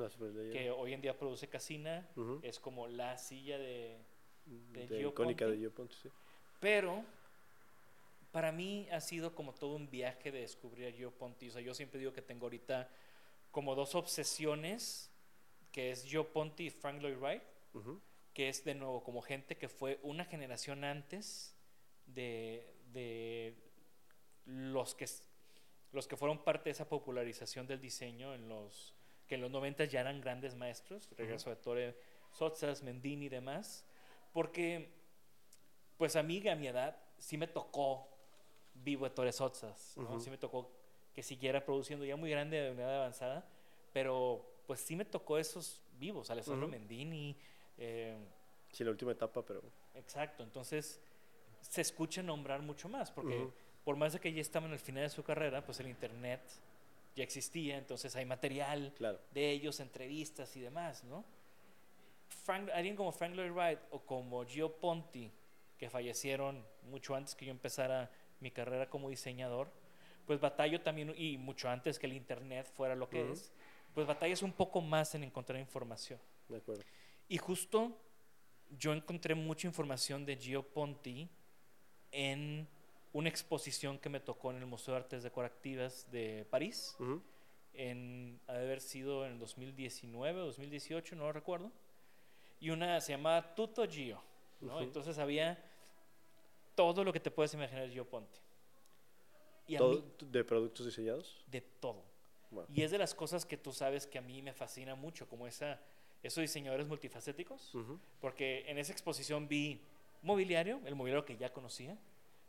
que 0.53 0.71
hoy 0.71 0.93
en 0.93 1.01
día 1.01 1.17
produce 1.17 1.49
Casina, 1.49 2.09
es 2.43 2.59
como 2.59 2.89
la 2.89 3.17
silla 3.17 3.57
de, 3.57 3.97
de 4.45 4.87
de 4.89 4.99
Gio 4.99 5.09
icónica 5.11 5.45
Ponti. 5.45 5.57
de 5.57 5.63
Gio 5.63 5.73
Ponti, 5.73 5.95
sí. 6.03 6.09
pero 6.59 7.05
para 8.33 8.51
mí 8.51 8.89
ha 8.91 9.01
sido 9.01 9.37
como 9.37 9.55
todo 9.55 9.77
un 9.77 9.89
viaje 9.89 10.33
de 10.33 10.41
descubrir 10.41 10.89
a 10.89 10.93
Gio 10.93 11.13
Ponti. 11.13 11.49
O 11.49 11.53
sea, 11.53 11.63
yo 11.63 11.73
siempre 11.75 12.01
digo 12.01 12.13
que 12.13 12.21
tengo 12.23 12.47
ahorita 12.47 12.91
como 13.53 13.77
dos 13.77 13.95
obsesiones, 13.95 15.13
que 15.75 15.91
es 15.91 16.05
Gio 16.05 16.33
Ponti 16.33 16.67
y 16.67 16.71
Frank 16.71 17.01
Lloyd 17.03 17.17
Wright, 17.19 17.43
Ujú. 17.75 18.01
que 18.33 18.49
es 18.49 18.65
de 18.65 18.77
nuevo 18.77 19.03
como 19.03 19.21
gente 19.23 19.57
que 19.57 19.69
fue 19.69 19.99
una 20.05 20.25
generación 20.25 20.85
antes 20.85 21.57
de, 22.07 22.77
de 22.93 23.57
los 24.45 24.95
que 24.95 25.07
los 25.91 26.07
que 26.07 26.17
fueron 26.17 26.45
parte 26.45 26.65
de 26.67 26.71
esa 26.71 26.89
popularización 26.89 27.67
del 27.67 27.81
diseño 27.81 28.35
en 28.35 28.49
los 28.49 28.95
que 29.27 29.35
en 29.35 29.41
los 29.41 29.51
90 29.51 29.85
ya 29.87 30.01
eran 30.03 30.21
grandes 30.21 30.55
maestros, 30.55 31.09
regreso 31.17 31.51
de 31.51 31.57
Torre 31.57 31.97
Sotzas, 32.31 32.83
Mendini 32.85 33.27
y 33.27 33.29
demás, 33.29 33.85
porque 34.33 34.93
pues 35.97 36.15
a 36.15 36.23
mí 36.23 36.47
a 36.49 36.55
mi 36.55 36.69
edad 36.69 36.97
sí 37.19 37.37
me 37.37 37.49
tocó 37.49 38.09
vivo 38.75 39.07
de 39.09 39.11
Torre 39.11 39.33
Sotzas, 39.33 39.97
¿no? 39.97 40.05
Ujú. 40.05 40.21
sí 40.21 40.31
me 40.31 40.39
tocó 40.39 40.71
que 41.13 41.23
siguiera 41.25 41.65
produciendo 41.65 42.05
ya 42.05 42.15
muy 42.17 42.31
grande 42.31 42.61
de 42.61 42.71
una 42.71 42.83
edad 42.83 42.97
avanzada, 42.99 43.49
pero 43.93 44.54
pues 44.67 44.81
sí 44.81 44.97
me 44.97 45.05
tocó 45.05 45.39
esos 45.39 45.83
vivos, 45.99 46.31
Alessandro. 46.31 46.69
Mendini, 46.69 47.37
eh, 47.79 48.17
Sí, 48.75 48.83
la 48.83 48.91
última 48.91 49.13
etapa, 49.13 49.41
pero 49.45 49.63
Exacto, 49.95 50.43
entonces 50.43 51.01
se 51.61 51.81
escucha 51.81 52.23
nombrar 52.23 52.61
mucho 52.61 52.89
más, 52.89 53.13
porque 53.13 53.49
por 53.85 53.97
más 53.97 54.13
de 54.13 54.21
que 54.21 54.33
ya 54.33 54.41
estaban 54.41 54.73
al 54.73 54.81
final 54.81 55.05
de 55.05 55.11
su 55.11 55.23
carrera, 55.23 55.65
pues 55.65 55.79
el 55.79 55.87
Internet 55.87 56.41
ya 57.15 57.23
existía, 57.23 57.79
entonces 57.79 58.17
hay 58.17 58.25
material 58.25 58.93
claro. 58.97 59.21
de 59.33 59.51
ellos, 59.51 59.79
entrevistas 59.79 60.57
y 60.57 60.61
demás, 60.61 61.05
¿no? 61.05 61.25
Frank, 62.45 62.69
alguien 62.75 62.97
como 62.97 63.13
Frank 63.13 63.35
Lloyd 63.35 63.53
Wright 63.53 63.79
o 63.91 64.01
como 64.01 64.45
Gio 64.45 64.73
Ponti, 64.77 65.31
que 65.79 65.89
fallecieron 65.89 66.67
mucho 66.91 67.15
antes 67.15 67.37
que 67.37 67.47
yo 67.47 67.53
empezara 67.53 68.11
mi 68.41 68.51
carrera 68.51 68.91
como 68.91 69.09
diseñador, 69.09 69.69
pues 70.27 70.41
batallo 70.41 70.81
también, 70.81 71.15
y 71.17 71.39
mucho 71.39 71.69
antes 71.69 72.01
que 72.01 72.07
el 72.07 72.15
Internet 72.15 72.67
fuera 72.75 72.97
lo 72.97 73.09
que 73.09 73.31
es, 73.31 73.53
pues 73.95 74.07
batallas 74.07 74.43
un 74.43 74.53
poco 74.53 74.81
más 74.81 75.15
en 75.15 75.25
encontrar 75.25 75.59
información. 75.61 76.19
De 76.49 76.57
acuerdo. 76.59 76.83
Y 77.29 77.39
justo 77.39 77.97
yo 78.79 78.93
encontré 78.93 79.35
mucha 79.35 79.67
información 79.67 80.27
de 80.27 80.37
Gio 80.37 80.63
Ponti 80.63 81.29
en 82.11 82.69
una 83.13 83.29
exposición 83.29 83.99
que 83.99 84.09
me 84.09 84.21
tocó 84.21 84.51
en 84.51 84.57
el 84.59 84.67
Museo 84.67 84.95
de 84.95 85.01
Artes 85.01 85.23
Decorativas 85.23 86.11
de 86.11 86.47
París, 86.51 86.97
en, 87.73 88.41
ha 88.47 88.53
de 88.55 88.65
haber 88.65 88.81
sido 88.81 89.25
en 89.27 89.33
el 89.33 89.39
2019 89.39 90.41
o 90.41 90.47
2018, 90.47 91.15
no 91.17 91.25
lo 91.25 91.33
recuerdo. 91.33 91.71
Y 92.61 92.71
una 92.71 93.01
se 93.01 93.13
llamaba 93.13 93.55
Tutto 93.55 93.87
Gio, 93.89 94.21
¿no? 94.61 94.75
Ujú. 94.77 94.83
Entonces 94.85 95.19
había 95.19 95.63
todo 96.75 97.05
lo 97.05 97.13
que 97.13 97.21
te 97.21 97.31
puedes 97.31 97.55
imaginar 97.55 97.85
de 97.87 97.91
Gio 97.93 98.09
Ponti. 98.09 98.41
Y 99.67 99.77
a 99.77 99.79
Todo- 99.79 100.03
mí, 100.03 100.05
¿De 100.31 100.45
productos 100.45 100.87
diseñados? 100.87 101.43
de 101.47 101.61
todo. 101.61 102.03
Wow. 102.55 102.67
Y 102.73 102.83
es 102.83 102.91
de 102.91 102.99
las 102.99 103.15
cosas 103.15 103.45
que 103.45 103.57
tú 103.57 103.73
sabes 103.73 104.07
que 104.07 104.19
a 104.19 104.23
mí 104.23 104.43
me 104.43 104.53
fascina 104.53 104.95
mucho, 104.95 105.29
como 105.29 105.47
esa, 105.47 105.81
esos 106.23 106.41
diseñadores 106.41 106.87
multifacéticos. 106.87 107.73
Porque 108.21 108.65
en 108.67 108.79
esa 108.79 108.93
exposición 108.93 109.49
vi 109.49 109.81
mobiliario, 110.23 110.81
el 110.87 110.95
mobiliario 110.95 111.25
que 111.25 111.37
ya 111.37 111.53
conocía, 111.53 111.97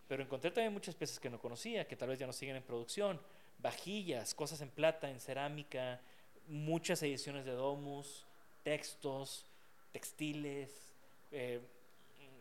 pero 0.07 0.23
encontré 0.23 0.51
también 0.51 0.71
muchas 0.71 0.95
piezas 0.95 1.19
que 1.19 1.29
no 1.29 1.39
conocía, 1.39 1.87
que 1.87 1.95
tal 1.95 2.09
vez 2.09 2.19
ya 2.19 2.27
no 2.27 2.33
siguen 2.33 2.55
en 2.55 2.63
producción, 2.63 3.19
vajillas, 3.59 4.33
cosas 4.33 4.61
en 4.61 4.69
plata, 4.69 5.09
en 5.09 5.19
cerámica, 5.19 5.99
muchas 6.47 7.01
ediciones 7.03 7.45
de 7.45 7.51
Domus, 7.51 8.25
textos, 8.63 9.45
textiles, 9.91 10.93
eh, 11.31 11.59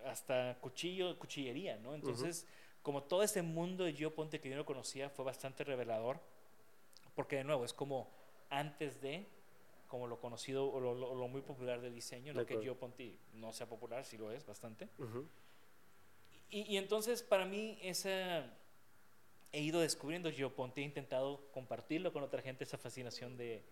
hasta 0.06 0.56
cuchillo, 0.61 1.18
cuchillería, 1.18 1.76
¿no? 1.78 1.94
Entonces, 1.94 2.47
como 2.83 3.02
todo 3.02 3.23
ese 3.23 3.42
mundo 3.42 3.85
de 3.85 3.94
Gio 3.94 4.14
Ponte 4.14 4.40
que 4.40 4.50
yo 4.50 4.56
no 4.56 4.66
conocía 4.66 5.09
fue 5.09 5.25
bastante 5.25 5.64
revelador, 5.64 6.21
porque 7.14 7.37
de 7.37 7.44
nuevo 7.44 7.64
es 7.64 7.73
como 7.73 8.09
antes 8.50 9.00
de 9.00 9.26
como 9.88 10.06
lo 10.09 10.18
conocido 10.21 10.66
o 10.73 10.80
lo, 10.80 10.94
lo- 10.94 11.14
lo 11.14 11.28
muy 11.28 11.40
popular 11.42 11.80
del 11.80 11.94
diseño, 11.94 12.33
De 12.35 12.40
no 12.40 12.47
que. 12.47 12.59
Gio 12.61 12.76
Ponti 12.76 13.16
no 13.35 13.52
sea 13.52 13.68
popular, 13.68 14.04
sí 14.04 14.16
lo 14.18 14.33
es 14.33 14.44
bastante. 14.44 14.88
Y, 16.50 16.62
y 16.73 16.76
entonces 16.76 17.23
para 17.23 17.44
mí 17.44 17.78
esa 17.83 18.44
he 19.52 19.61
ido 19.61 19.80
descubriendo 19.80 20.30
Gio 20.33 20.52
Ponti, 20.54 20.80
he 20.80 20.85
intentado 20.85 21.40
compartirlo 21.52 22.12
con 22.12 22.23
otra 22.25 22.42
gente 22.42 22.64
esa 22.64 22.76
fascinación 22.78 23.37
de, 23.37 23.62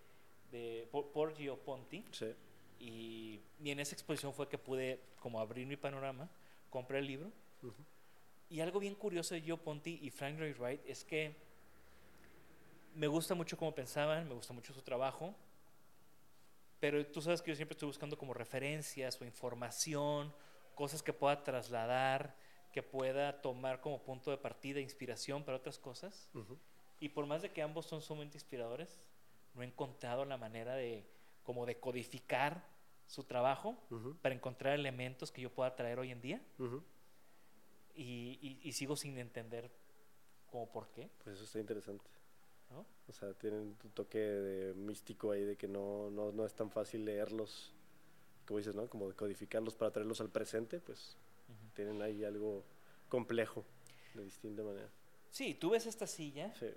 de 0.53 0.87
por, 0.93 1.11
por 1.11 1.35
Gio 1.37 1.57
Ponti 1.59 2.05
Sí. 2.13 2.33
y, 2.79 3.41
y 3.63 3.71
en 3.71 3.81
esa 3.81 3.95
exposición 3.95 4.33
fue 4.33 4.49
que 4.49 4.59
pude 4.59 5.01
como 5.21 5.41
abrir 5.41 5.67
mi 5.67 5.77
panorama, 5.77 6.29
compré 6.71 6.99
el 6.99 7.07
libro 7.07 7.31
y 8.49 8.61
algo 8.61 8.79
bien 8.81 8.95
curioso 8.95 9.35
de 9.35 9.41
Gio 9.41 9.57
Ponti 9.57 9.99
y 10.03 10.11
Frank 10.11 10.39
Lloyd 10.39 10.57
Wright 10.59 10.81
es 10.87 11.05
que 11.05 11.35
me 12.95 13.07
gusta 13.07 13.35
mucho 13.35 13.57
cómo 13.57 13.75
pensaban, 13.75 14.29
me 14.29 14.35
gusta 14.35 14.53
mucho 14.53 14.73
su 14.73 14.83
trabajo, 14.83 15.35
pero 16.81 17.05
tú 17.07 17.21
sabes 17.23 17.41
que 17.43 17.51
yo 17.51 17.57
siempre 17.57 17.75
estoy 17.75 17.87
buscando 17.87 18.19
como 18.19 18.35
referencias 18.35 19.21
o 19.21 19.25
información, 19.25 20.35
cosas 20.75 21.03
que 21.03 21.13
pueda 21.13 21.43
trasladar, 21.43 22.35
que 22.73 22.83
pueda 22.83 23.41
tomar 23.41 23.81
como 23.81 24.03
punto 24.03 24.31
de 24.31 24.39
partida, 24.39 24.81
inspiración 24.81 25.45
para 25.45 25.59
otras 25.59 25.79
cosas. 25.79 26.29
Y 27.01 27.09
por 27.11 27.27
más 27.27 27.43
de 27.43 27.51
que 27.53 27.63
ambos 27.63 27.87
son 27.87 28.01
sumamente 28.03 28.37
inspiradores, 28.37 29.01
no 29.55 29.63
he 29.63 29.67
encontrado 29.67 30.25
la 30.25 30.37
manera 30.37 30.75
de 30.75 31.05
como 31.45 31.67
de 31.67 31.79
codificar 31.79 32.65
su 33.07 33.25
trabajo 33.25 33.77
para 34.23 34.35
encontrar 34.35 34.75
elementos 34.75 35.31
que 35.31 35.41
yo 35.43 35.51
pueda 35.53 35.75
traer 35.77 35.99
hoy 35.99 36.11
en 36.11 36.21
día. 36.21 36.41
Y, 37.95 38.39
y- 38.41 38.61
y 38.63 38.73
sigo 38.73 38.97
sin 38.97 39.19
entender 39.19 39.71
como 40.51 40.71
por 40.71 40.89
qué, 40.91 41.11
Pues 41.23 41.37
eso 41.37 41.45
está 41.45 41.59
interesante. 41.61 42.05
¿No? 42.73 42.85
O 43.09 43.13
sea, 43.13 43.33
tienen 43.35 43.75
tu 43.77 43.89
toque 43.91 44.19
de 44.19 44.75
místico 44.75 45.33
ahí 45.33 45.45
de 45.45 45.57
que 45.57 45.69
no, 45.69 46.11
no, 46.11 46.33
no 46.33 46.47
es 46.47 46.55
tan 46.55 46.71
fácil 46.71 47.05
leerlos, 47.05 47.73
como 48.47 48.59
dices, 48.59 48.75
¿no? 48.75 48.89
Como 48.89 49.13
codificarlos 49.15 49.75
para 49.75 49.91
traerlos 49.93 50.21
al 50.21 50.31
presente, 50.31 50.81
pues 50.81 51.17
tienen 51.75 52.01
ahí 52.03 52.25
algo 52.25 52.65
complejo 53.09 53.65
de 54.15 54.25
distinta 54.25 54.63
manera. 54.63 54.89
Sí, 55.31 55.55
tú 55.55 55.71
ves 55.71 55.87
esta 55.87 56.07
silla 56.07 56.53
Sí. 56.55 56.69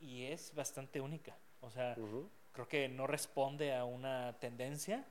y 0.00 0.24
es 0.24 0.54
bastante 0.54 1.00
única. 1.00 1.36
O 1.60 1.70
sea, 1.70 1.94
Ujú. 1.98 2.28
creo 2.52 2.68
que 2.68 2.88
no 2.88 3.06
responde 3.06 3.74
a 3.74 3.84
una 3.84 4.36
tendencia. 4.40 5.06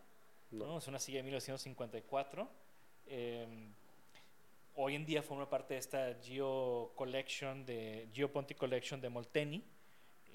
No. 0.52 0.66
¿no? 0.66 0.78
Es 0.78 0.88
una 0.88 1.00
silla 1.00 1.18
de 1.20 1.24
1954. 1.24 2.48
eh, 3.10 3.48
hoy 4.76 4.96
en 4.96 5.06
día 5.06 5.24
forma 5.24 5.50
parte 5.50 5.74
de 5.74 5.80
esta 5.80 6.14
Geo 6.22 6.92
Collection 6.96 7.66
de 7.66 8.10
Geo 8.14 8.32
Ponti 8.32 8.54
Collection 8.54 9.00
de 9.02 9.10
Molteni. 9.10 9.64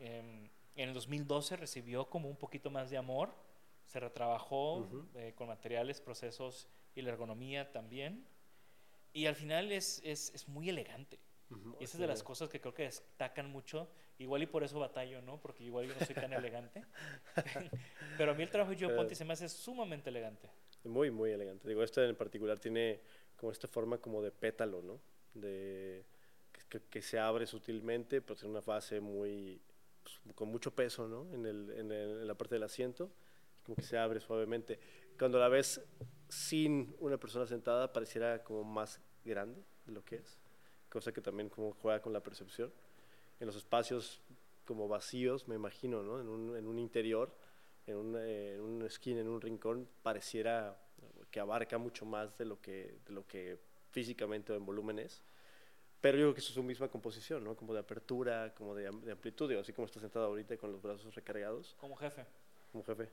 Eh, 0.02 0.50
en 0.75 0.88
el 0.88 0.94
2012 0.94 1.56
recibió 1.56 2.06
como 2.11 2.28
un 2.28 2.37
poquito 2.37 2.71
más 2.71 2.90
de 2.90 2.97
amor. 2.97 3.30
Se 3.85 4.00
retrabajó 4.00 4.78
Ujú. 4.78 5.06
eh, 5.14 5.32
con 5.37 5.49
materiales, 5.49 6.00
procesos 6.00 6.68
y 6.94 7.02
la 7.02 7.11
ergonomía 7.11 7.71
también. 7.73 8.26
Y 9.12 9.26
al 9.26 9.37
final 9.37 9.71
es, 9.71 10.00
es, 10.04 10.32
es 10.35 10.49
muy 10.49 10.68
elegante. 10.68 11.18
Ujú. 11.50 11.76
Y 11.80 11.85
esa 11.85 11.97
es 11.97 12.00
de 12.00 12.06
las 12.06 12.23
cosas 12.23 12.49
que 12.49 12.61
creo 12.61 12.75
que 12.75 12.85
destacan 12.85 13.50
mucho. 13.50 13.88
Igual 14.18 14.42
y 14.42 14.47
por 14.47 14.64
eso 14.64 14.78
batallo, 14.78 15.21
¿no? 15.23 15.40
Porque 15.40 15.64
igual 15.64 15.87
yo 15.87 15.94
no 15.99 16.04
soy 16.04 16.14
tan 16.14 16.32
elegante. 16.32 16.85
Pero 18.18 18.32
a 18.32 18.35
mí 18.35 18.42
el 18.42 18.50
trabajo 18.50 18.71
de 18.71 18.76
Gio. 18.78 18.94
Ponti 18.97 19.14
se 19.14 19.25
me 19.25 19.35
hace 19.35 19.49
sumamente 19.49 20.11
elegante. 20.11 20.49
Muy, 20.85 21.11
muy 21.11 21.30
elegante. 21.30 21.68
Digo, 21.68 21.82
este 21.82 22.04
en 22.09 22.16
particular 22.16 22.59
tiene 22.59 23.00
como 23.37 23.52
esta 23.52 23.68
forma 23.68 23.99
como 23.99 24.23
de 24.23 24.30
pétalo, 24.32 24.82
¿no? 24.82 25.00
De, 25.35 26.04
que, 26.68 26.80
que- 26.90 27.02
se 27.02 27.18
abre 27.18 27.47
sutilmente, 27.47 28.21
pero 28.21 28.37
tiene 28.37 28.50
una 28.52 28.61
base 28.61 29.00
muy, 29.00 29.61
pues, 30.02 30.21
con 30.35 30.49
mucho 30.49 30.71
peso, 30.75 31.09
¿no? 31.09 31.26
En, 31.32 32.26
la 32.26 32.35
parte 32.35 32.54
del 32.54 32.64
asiento, 32.64 33.11
como 33.64 33.76
que 33.76 33.82
se 33.82 33.99
abre 33.99 34.21
suavemente. 34.21 34.78
Cuando 35.18 35.38
la 35.38 35.49
ves 35.49 35.80
sin 36.28 36.94
una 36.99 37.18
persona 37.18 37.47
sentada, 37.47 37.92
pareciera 37.92 38.42
como 38.42 38.64
más 38.64 39.00
grande 39.25 39.62
de 39.87 39.92
lo 39.92 40.04
que 40.04 40.16
es, 40.16 40.38
cosa 40.88 41.12
que 41.12 41.21
también 41.21 41.49
como 41.49 41.73
juega 41.73 42.00
con 42.00 42.12
la 42.12 42.23
percepción. 42.23 42.73
En 43.40 43.47
los 43.47 43.56
espacios 43.56 44.21
como 44.64 44.88
vacíos, 44.88 45.49
me 45.49 45.56
imagino, 45.56 46.02
¿no? 46.02 46.21
En 46.21 46.28
un, 46.28 46.78
interior, 46.78 47.35
en 47.87 47.97
un, 47.97 48.16
eh, 48.18 48.54
en 48.54 49.28
un 49.28 49.40
rincón, 49.40 49.88
pareciera 50.02 50.78
que 51.30 51.40
abarca 51.40 51.78
mucho 51.78 52.04
más 52.04 52.37
de 52.38 52.44
lo 52.44 52.61
que, 52.61 52.99
de 53.06 53.12
lo 53.12 53.26
que 53.26 53.59
físicamente 53.90 54.52
o 54.52 54.56
en 54.56 54.64
volumen 54.64 54.99
es. 54.99 55.23
Pero 56.02 56.18
yo 56.18 56.25
creo 56.25 56.35
que 56.35 56.40
eso 56.40 56.49
es 56.50 56.54
su 56.56 56.62
misma 56.62 56.88
composición, 56.88 57.42
¿no? 57.44 57.56
Como 57.56 57.73
de 57.73 57.80
apertura, 57.80 58.52
como 58.54 58.75
de, 58.75 58.90
de 58.90 59.12
amplitud, 59.12 59.49
digo, 59.49 59.62
así 59.62 59.73
como 59.73 59.87
está 59.87 60.00
sentado 60.00 60.26
ahorita 60.26 60.56
con 60.59 60.71
los 60.73 60.82
brazos 60.82 61.14
recargados, 61.14 61.75
Como 61.80 61.97
jefe. 61.97 62.26
como 62.73 62.85
jefe. 62.85 63.09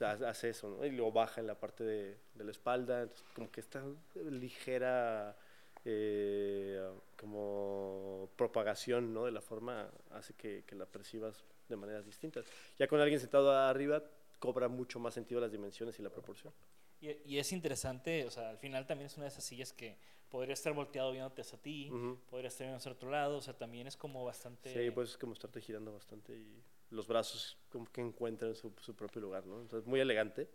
ha- 0.00 0.10
Hace 0.28 0.48
eso, 0.50 0.70
¿no? 0.70 0.84
Y 0.84 0.90
luego 0.90 1.12
baja 1.12 1.40
en 1.40 1.46
la 1.46 1.54
parte 1.54 1.84
de, 1.84 2.16
de 2.34 2.44
la 2.44 2.50
espalda, 2.50 3.02
entonces 3.02 3.26
como 3.34 3.50
que 3.50 3.60
esta 3.60 3.84
ligera 4.30 5.36
eh, 5.84 6.80
como 7.16 8.30
propagación, 8.36 9.12
¿no? 9.12 9.24
De 9.26 9.32
la 9.32 9.40
forma 9.40 9.90
hace 10.10 10.34
que, 10.34 10.64
que 10.66 10.74
la 10.76 10.86
percibas 10.86 11.44
de 11.68 11.76
maneras 11.76 12.04
distintas. 12.06 12.46
Ya 12.78 12.86
con 12.88 13.00
alguien 13.00 13.20
sentado 13.20 13.52
arriba 13.52 14.02
cobra 14.38 14.68
mucho 14.68 14.98
más 14.98 15.14
sentido 15.14 15.40
las 15.40 15.52
dimensiones 15.52 15.98
y 15.98 16.02
la 16.02 16.10
proporción. 16.10 16.52
Y, 17.00 17.10
y 17.26 17.38
es 17.38 17.52
interesante, 17.52 18.24
o 18.24 18.30
sea, 18.30 18.50
al 18.50 18.58
final 18.58 18.86
también 18.86 19.06
es 19.06 19.16
una 19.16 19.24
de 19.24 19.30
esas 19.30 19.44
sillas 19.44 19.72
que 19.72 19.96
podría 20.30 20.54
estar 20.54 20.72
volteado 20.72 21.12
viéndote 21.12 21.40
hacia 21.42 21.58
ti, 21.60 21.90
Ujú. 21.90 22.18
podría 22.30 22.48
estar 22.48 22.64
viendo 22.66 22.76
hacia 22.78 22.92
otro 22.92 23.10
lado, 23.10 23.38
o 23.38 23.40
sea, 23.40 23.54
también 23.56 23.86
es 23.86 23.96
como 23.96 24.24
bastante... 24.24 24.72
Sí, 24.72 24.90
pues 24.90 25.10
es 25.10 25.18
como 25.18 25.32
estarte 25.32 25.60
girando 25.60 25.92
bastante 25.92 26.34
y 26.36 26.62
los 26.90 27.06
brazos 27.06 27.56
como 27.70 27.84
que 27.86 28.00
encuentran 28.00 28.54
su, 28.54 28.72
su 28.80 28.94
propio 28.94 29.20
lugar, 29.20 29.46
¿no? 29.46 29.60
Entonces, 29.60 29.86
muy 29.86 30.00
elegante. 30.00 30.48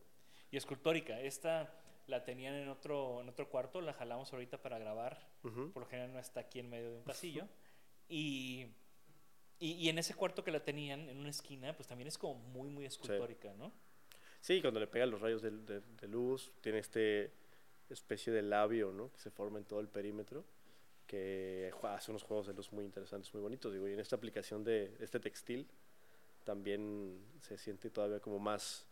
Y 0.51 0.57
escultórica. 0.57 1.19
Esta 1.19 1.73
la 2.07 2.23
tenían 2.25 2.53
en 2.55 2.69
otro, 2.69 3.21
en 3.21 3.29
otro 3.29 3.49
cuarto, 3.49 3.81
la 3.81 3.93
jalamos 3.93 4.31
ahorita 4.33 4.61
para 4.61 4.77
grabar. 4.79 5.19
Ujú. 5.43 5.71
Por 5.71 5.83
lo 5.83 5.89
general 5.89 6.11
no 6.13 6.19
está 6.19 6.41
aquí 6.41 6.59
en 6.59 6.69
medio 6.69 6.91
de 6.91 6.97
un 6.97 7.03
pasillo. 7.03 7.47
Y, 8.09 8.67
y, 9.59 9.71
y 9.73 9.89
en 9.89 9.97
ese 9.97 10.13
cuarto 10.13 10.43
que 10.43 10.51
la 10.51 10.63
tenían, 10.63 11.09
en 11.09 11.17
una 11.17 11.29
esquina, 11.29 11.75
pues 11.75 11.87
también 11.87 12.07
es 12.07 12.17
como 12.17 12.35
muy, 12.35 12.69
muy 12.69 12.85
escultórica, 12.85 13.53
¿no? 13.55 13.71
Sí, 14.41 14.61
cuando 14.61 14.79
le 14.79 14.87
pegan 14.87 15.09
los 15.11 15.21
rayos 15.21 15.41
de, 15.41 15.51
de- 15.51 15.79
de 15.81 16.07
luz, 16.07 16.51
tiene 16.61 16.79
este 16.79 17.31
especie 17.89 18.31
de 18.33 18.41
labio, 18.41 18.91
¿no? 18.91 19.11
Que 19.11 19.19
se 19.19 19.29
forma 19.31 19.59
en 19.59 19.65
todo 19.65 19.79
el 19.79 19.87
perímetro, 19.87 20.43
que 21.07 21.71
hace 21.83 22.11
unos 22.11 22.23
juegos 22.23 22.47
de 22.47 22.53
luz 22.53 22.71
muy 22.71 22.85
interesantes, 22.85 23.33
muy 23.33 23.43
bonitos. 23.43 23.71
Digo, 23.73 23.87
y 23.87 23.93
en 23.93 23.99
esta 23.99 24.15
aplicación 24.15 24.63
de 24.63 24.95
este 24.99 25.19
textil 25.19 25.67
también 26.43 27.19
se 27.39 27.57
siente 27.57 27.89
todavía 27.89 28.19
como 28.19 28.39
más 28.39 28.87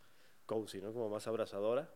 cozy, 0.46 0.80
¿no? 0.80 0.92
Como 0.92 1.08
más 1.08 1.26
abrazadora, 1.26 1.92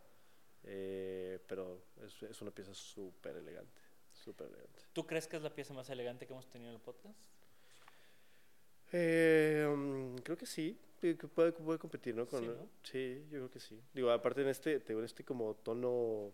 eh, 0.65 1.39
pero 1.47 1.83
es, 2.05 2.23
es 2.23 2.43
una 2.43 2.51
pieza 2.51 2.75
súper 2.75 3.37
elegante, 3.37 3.81
súper 4.13 4.49
elegante. 4.49 4.83
¿Tú 4.93 5.07
crees 5.07 5.27
que 5.27 5.37
es 5.37 5.43
la 5.43 5.55
pieza 5.55 5.75
más 5.75 5.89
elegante 5.91 6.27
que 6.27 6.33
hemos 6.33 6.49
tenido 6.49 6.71
en 6.71 6.77
el 6.77 6.83
podcast? 6.83 7.19
Eh, 8.93 9.67
mm, 9.69 10.17
creo 10.19 10.37
que 10.37 10.47
sí, 10.47 10.79
que 11.01 11.15
puede, 11.17 11.53
puede 11.53 11.79
competir, 11.79 12.15
¿no? 12.15 12.27
Con, 12.27 12.41
Sí, 12.41 12.47
¿no? 12.49 12.69
sí, 12.83 13.23
yo 13.31 13.39
creo 13.39 13.51
que 13.51 13.61
sí. 13.61 13.81
Digo, 13.93 14.11
aparte 14.11 14.43
en 14.43 14.49
este, 14.49 14.83
en 14.87 15.05
este 15.05 15.25
como 15.25 15.55
tono 15.57 16.33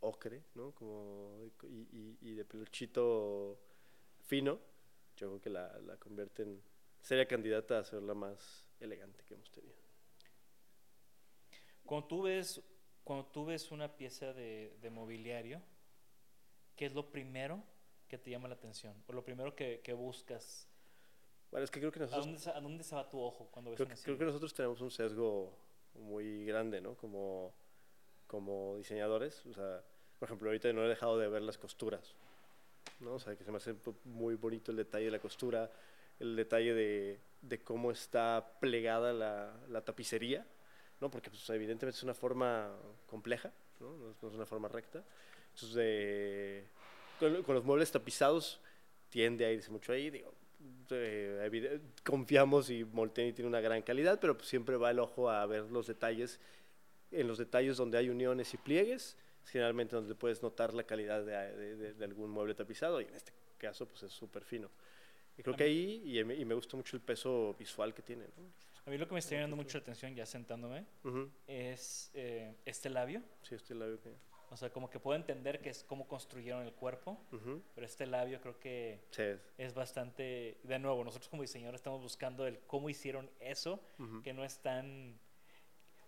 ocre, 0.00 0.42
¿no? 0.54 0.72
Como 0.72 1.50
y, 1.64 1.66
y- 1.96 2.18
y 2.20 2.34
de 2.34 2.44
peluchito 2.44 3.58
fino, 4.22 4.58
yo 5.16 5.28
creo 5.28 5.40
que 5.40 5.50
la, 5.50 5.78
la 5.80 5.96
convierte 5.96 6.42
en, 6.42 6.62
sería 7.00 7.26
candidata 7.26 7.78
a 7.78 7.84
ser 7.84 8.02
la 8.02 8.14
más 8.14 8.64
elegante 8.80 9.24
que 9.24 9.34
hemos 9.34 9.50
tenido. 9.50 9.76
Cuando 11.84 12.06
tú 12.06 12.22
ves, 12.22 12.62
cuando 13.04 13.26
tú 13.26 13.44
ves 13.46 13.70
una 13.72 13.96
pieza 13.96 14.32
de, 14.32 14.76
de 14.80 14.90
mobiliario, 14.90 15.60
¿qué 16.76 16.86
es 16.86 16.94
lo 16.94 17.10
primero 17.10 17.62
que 18.08 18.18
te 18.18 18.30
llama 18.30 18.48
la 18.48 18.54
atención? 18.54 18.94
O 19.08 19.12
lo 19.12 19.24
primero 19.24 19.54
que, 19.54 19.80
que 19.82 19.92
buscas. 19.92 20.68
Bueno, 21.50 21.64
es 21.64 21.70
que 21.70 21.80
creo 21.80 21.90
que 21.90 21.98
¿A 21.98 22.02
nosotros 22.02 22.26
dónde, 22.26 22.40
se- 22.40 22.50
¿A 22.50 22.60
dónde 22.60 22.84
se 22.84 22.94
va 22.94 23.08
tu 23.08 23.20
ojo 23.20 23.48
cuando 23.50 23.70
ves 23.72 23.78
Creo, 23.78 23.86
una 23.86 23.96
que- 23.96 24.02
creo 24.02 24.18
que 24.18 24.24
nosotros 24.24 24.54
tenemos 24.54 24.80
un 24.80 24.90
sesgo 24.90 25.52
muy 25.94 26.44
grande, 26.44 26.80
¿no? 26.80 26.96
Como, 26.96 27.52
como 28.30 28.76
diseñadores. 28.76 29.44
O 29.46 29.52
sea, 29.52 29.82
por 30.18 30.28
ejemplo, 30.28 30.48
ahorita 30.48 30.72
no 30.72 30.84
he 30.84 30.88
dejado 30.88 31.18
de 31.18 31.28
ver 31.28 31.42
las 31.42 31.58
costuras, 31.58 32.14
¿no? 33.00 33.14
O 33.14 33.18
sea, 33.18 33.34
que 33.34 33.42
se 33.42 33.50
me 33.50 33.56
hace 33.56 33.74
muy 34.04 34.36
bonito 34.36 34.70
el 34.70 34.76
detalle 34.76 35.06
de 35.06 35.10
la 35.10 35.18
costura, 35.18 35.68
el 36.20 36.36
detalle 36.36 36.72
de, 36.72 37.18
de 37.42 37.58
cómo 37.58 37.90
está 37.90 38.56
plegada 38.60 39.12
la, 39.12 39.52
la 39.68 39.80
tapicería, 39.80 40.46
¿no? 41.00 41.10
Porque 41.10 41.30
pues, 41.30 41.48
evidentemente 41.50 41.96
es 41.96 42.02
una 42.04 42.14
forma 42.14 42.70
compleja, 43.08 43.50
¿no? 43.80 43.96
No 43.96 44.10
es, 44.12 44.22
no 44.22 44.28
es 44.28 44.34
una 44.36 44.46
forma 44.46 44.68
recta. 44.68 45.02
Entonces, 45.54 45.74
de- 45.74 46.64
con, 47.18 47.42
con 47.42 47.54
los 47.56 47.64
muebles 47.64 47.90
tapizados 47.90 48.60
tiende 49.08 49.44
a 49.44 49.50
irse 49.50 49.70
mucho 49.72 49.92
ahí, 49.92 50.08
digo, 50.10 50.32
confiamos 52.04 52.70
y 52.70 52.84
Molteni 52.84 53.32
tiene 53.32 53.48
una 53.48 53.60
gran 53.60 53.82
calidad, 53.82 54.18
pero 54.20 54.36
pues 54.36 54.48
siempre 54.48 54.76
va 54.76 54.90
el 54.90 54.98
ojo 55.00 55.30
a 55.30 55.44
ver 55.46 55.64
los 55.70 55.86
detalles. 55.86 56.38
En 57.10 57.26
los 57.26 57.38
detalles 57.38 57.76
donde 57.76 57.98
hay 57.98 58.08
uniones 58.08 58.52
y 58.54 58.56
pliegues, 58.56 59.16
es 59.44 59.50
generalmente 59.50 59.96
donde 59.96 60.14
puedes 60.14 60.42
notar 60.42 60.72
la 60.74 60.84
calidad 60.84 61.24
de, 61.24 61.32
de- 61.56 61.76
de- 61.76 61.94
de 61.94 62.04
algún 62.04 62.30
mueble 62.30 62.54
tapizado, 62.54 63.00
y 63.00 63.04
en 63.04 63.14
este 63.14 63.32
caso 63.58 63.86
pues 63.86 64.02
es 64.04 64.12
súper 64.12 64.44
fino. 64.44 64.70
Y 65.36 65.42
creo 65.42 65.56
que 65.56 65.64
ahí, 65.64 66.02
y, 66.18 66.22
me- 66.24 66.34
y 66.34 66.44
me 66.44 66.54
gusta 66.54 66.76
mucho 66.76 66.96
el 66.96 67.02
peso 67.02 67.54
visual 67.58 67.94
que 67.94 68.02
tiene. 68.02 68.24
¿no? 68.36 68.44
A 68.86 68.90
mí 68.90 68.98
lo 68.98 69.06
que 69.06 69.14
me 69.14 69.20
está 69.20 69.34
llamando 69.34 69.56
mucho 69.56 69.78
la 69.78 69.82
atención, 69.82 70.14
ya 70.14 70.24
sentándome, 70.26 70.84
Ujú. 71.04 71.30
es 71.46 72.10
eh, 72.14 72.54
este 72.64 72.90
labio. 72.90 73.22
Sí, 73.42 73.54
este 73.54 73.74
labio 73.74 74.00
que... 74.00 74.14
O 74.52 74.56
sea, 74.56 74.68
como 74.70 74.90
que 74.90 74.98
puedo 74.98 75.16
entender 75.16 75.60
que 75.60 75.70
es 75.70 75.84
cómo 75.84 76.08
construyeron 76.08 76.62
el 76.64 76.72
cuerpo, 76.72 77.24
ujú. 77.32 77.62
pero 77.72 77.86
este 77.86 78.04
labio 78.06 78.40
creo 78.40 78.58
que 78.58 79.00
Sí, 79.10 79.22
es- 79.58 79.74
bastante, 79.74 80.58
de 80.64 80.78
nuevo, 80.80 81.04
nosotros 81.04 81.28
como 81.28 81.42
diseñadores 81.42 81.78
estamos 81.78 82.02
buscando 82.02 82.46
el 82.46 82.58
cómo 82.66 82.90
hicieron 82.90 83.30
eso, 83.38 83.80
Ujú. 83.98 84.22
que 84.22 84.32
no 84.32 84.44
es 84.44 84.58
tan, 84.58 85.16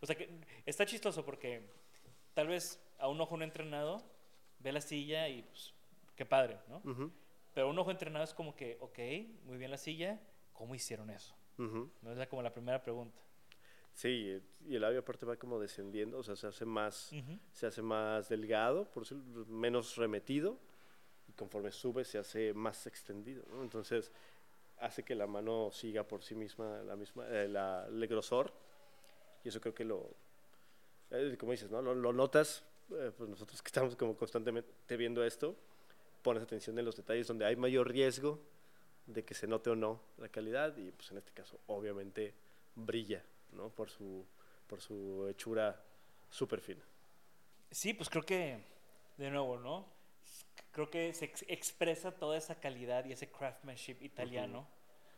o 0.03 0.07
sea, 0.07 0.17
que 0.17 0.29
está 0.67 0.85
chistoso 0.85 1.25
porque 1.25 1.63
tal 2.35 2.49
vez 2.49 2.79
a 2.99 3.09
un 3.09 3.21
ojo 3.21 3.37
no 3.37 3.45
entrenado 3.45 4.03
ve 4.59 4.73
la 4.73 4.81
silla 4.81 5.29
y 5.29 5.43
pues, 5.43 5.73
qué 6.17 6.27
padre, 6.27 6.59
¿no? 6.69 6.83
ujú, 6.85 7.11
Pero 7.55 7.71
un 7.71 7.79
ojo 7.79 7.91
entrenado 7.91 8.25
es 8.25 8.35
como 8.35 8.55
que, 8.55 8.77
ok, 8.81 8.99
muy 9.47 9.57
bien 9.59 9.71
la 9.71 9.79
silla, 9.79 10.21
¿cómo 10.53 10.75
hicieron 10.75 11.09
eso? 11.11 11.35
ujú. 11.59 11.91
¿No? 12.03 12.13
Es 12.13 12.19
la- 12.19 12.29
como 12.29 12.43
la 12.43 12.53
primera 12.53 12.83
pregunta. 12.83 13.21
Sí, 13.95 14.41
y 14.67 14.75
el 14.75 14.81
labio 14.81 15.01
aparte 15.01 15.27
va 15.27 15.37
como 15.37 15.61
descendiendo, 15.61 16.19
o 16.19 16.23
sea, 16.23 16.35
se 16.35 16.47
hace 16.47 16.65
más... 16.65 17.13
Se 17.53 17.67
hace 17.67 17.83
más 17.83 18.29
delgado, 18.29 18.91
por 18.91 19.03
decirlo, 19.03 19.45
menos 19.47 19.97
remetido, 19.97 20.59
y 21.29 21.33
conforme 21.33 21.71
sube 21.71 22.05
se 22.05 22.19
hace 22.19 22.55
más 22.55 22.87
extendido. 22.87 23.45
¿no? 23.51 23.63
Entonces 23.63 24.11
hace 24.79 25.03
que 25.05 25.15
la 25.15 25.27
mano 25.27 25.71
siga 25.71 26.03
por 26.09 26.23
sí 26.25 26.35
misma 26.35 26.83
la 26.83 26.97
misma 26.97 27.27
eh, 27.29 27.47
la- 27.49 27.87
el 27.87 28.07
grosor, 28.09 28.53
y 29.45 29.49
eso 29.49 29.61
creo 29.61 29.75
que 29.75 29.85
lo, 29.85 30.11
eh, 31.11 31.37
como 31.39 31.53
dices, 31.53 31.71
¿no? 31.71 31.83
lo, 31.83 31.95
lo 31.95 32.13
notas, 32.13 32.65
eh, 32.91 33.11
pues 33.17 33.29
nosotros 33.29 33.61
que 33.63 33.69
estamos 33.69 33.97
como 33.97 34.17
constantemente 34.17 34.97
viendo 34.97 35.25
esto, 35.25 35.57
pones 36.23 36.43
atención 36.43 36.79
en 36.79 36.85
los 36.85 36.97
detalles 36.97 37.27
donde 37.27 37.45
hay 37.45 37.57
mayor 37.57 37.89
riesgo 37.91 38.39
de 39.07 39.25
que 39.25 39.35
se 39.35 39.47
note 39.47 39.71
o 39.71 39.77
no 39.77 40.01
la 40.19 40.29
calidad, 40.29 40.77
y 40.77 40.91
pues 40.93 41.11
en 41.11 41.19
este 41.19 41.33
caso 41.33 41.59
obviamente 41.67 42.35
brilla 42.77 43.25
¿no? 43.53 43.71
por, 43.71 43.91
su, 43.91 44.25
por 44.67 44.81
su 44.81 45.27
hechura 45.29 45.83
súper 46.31 46.61
fina. 46.61 46.83
Sí, 47.71 47.95
pues 47.95 48.09
creo 48.09 48.23
que, 48.25 48.59
de 49.17 49.31
nuevo, 49.31 49.59
¿no? 49.59 49.87
creo 50.71 50.91
que 50.91 51.13
se 51.13 51.27
ex- 51.27 51.45
expresa 51.49 52.13
toda 52.13 52.37
esa 52.37 52.55
calidad 52.59 53.05
y 53.05 53.13
ese 53.13 53.31
craftsmanship 53.31 53.97
italiano. 54.03 54.61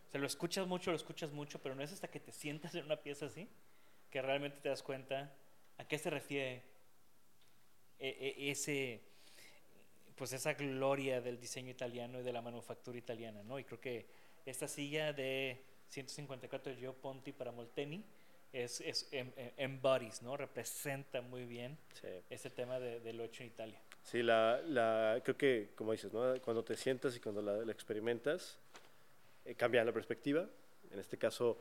O 0.09 0.11
sea, 0.11 0.21
lo 0.21 0.27
escuchas 0.27 0.67
mucho, 0.67 0.91
lo 0.91 0.97
escuchas 0.97 1.33
mucho, 1.33 1.61
pero 1.61 1.75
no 1.75 1.83
es 1.83 1.93
hasta 1.93 2.09
que 2.09 2.21
te 2.21 2.33
sientas 2.33 2.75
en 2.75 2.85
una 2.85 2.97
pieza 2.97 3.27
así 3.27 3.49
que 4.15 4.23
realmente 4.23 4.61
te 4.61 4.69
das 4.69 4.81
cuenta 4.85 5.35
a 5.77 5.89
qué 5.89 5.99
se 5.99 6.09
refiere 6.09 6.63
e- 7.99 8.35
e- 8.39 8.51
ese 8.53 9.01
pues 10.15 10.33
esa 10.33 10.55
gloria 10.55 11.21
del 11.21 11.41
diseño 11.41 11.73
italiano 11.73 12.21
y 12.21 12.23
de 12.23 12.33
la 12.33 12.41
manufactura 12.41 12.97
italiana, 12.97 13.43
¿no? 13.43 13.59
Y 13.59 13.65
creo 13.65 13.81
que 13.81 14.07
esta 14.47 14.69
silla 14.69 15.13
de 15.13 15.65
154 15.89 16.71
de 16.73 16.79
Gio 16.79 16.95
Ponti 16.95 17.33
para 17.33 17.51
Molteni 17.51 18.05
es, 18.53 18.81
es 18.83 19.09
em- 19.13 19.33
em- 19.37 19.51
embodies, 19.57 20.23
¿no? 20.23 20.37
Representa 20.37 21.21
muy 21.21 21.45
bien 21.45 21.77
Sí. 22.01 22.07
ese 22.31 22.51
tema 22.51 22.79
de, 22.79 23.01
de 23.01 23.13
lo 23.15 23.25
hecho 23.25 23.43
en 23.43 23.49
Italia. 23.49 23.81
Sí, 24.05 24.23
la, 24.23 24.61
la, 24.65 25.21
creo 25.25 25.37
que, 25.37 25.71
como 25.75 25.91
dices, 25.91 26.13
¿no? 26.13 26.41
cuando 26.41 26.63
te 26.63 26.77
sientas 26.77 27.17
y 27.17 27.21
cuando 27.21 27.43
la, 27.43 27.57
la 27.65 27.73
experimentas, 27.73 28.61
eh, 29.45 29.57
cambia 29.57 29.83
la 29.83 29.91
perspectiva. 29.93 30.49
En 30.93 31.01
este 31.01 31.19
caso, 31.19 31.59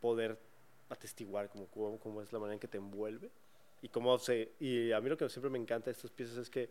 poder 0.00 0.38
atestiguar 0.88 1.48
cómo, 1.48 1.66
cómo, 1.66 1.98
cómo 1.98 2.22
es 2.22 2.32
la 2.32 2.38
manera 2.38 2.54
en 2.54 2.60
que 2.60 2.68
te 2.68 2.78
envuelve. 2.78 3.30
Y, 3.82 3.88
cómo 3.88 4.18
se, 4.18 4.52
y 4.60 4.92
a 4.92 5.00
mí 5.00 5.08
lo 5.08 5.16
que 5.16 5.28
siempre 5.28 5.50
me 5.50 5.58
encanta 5.58 5.86
de 5.86 5.92
estas 5.92 6.10
piezas 6.10 6.38
es 6.38 6.50
que 6.50 6.70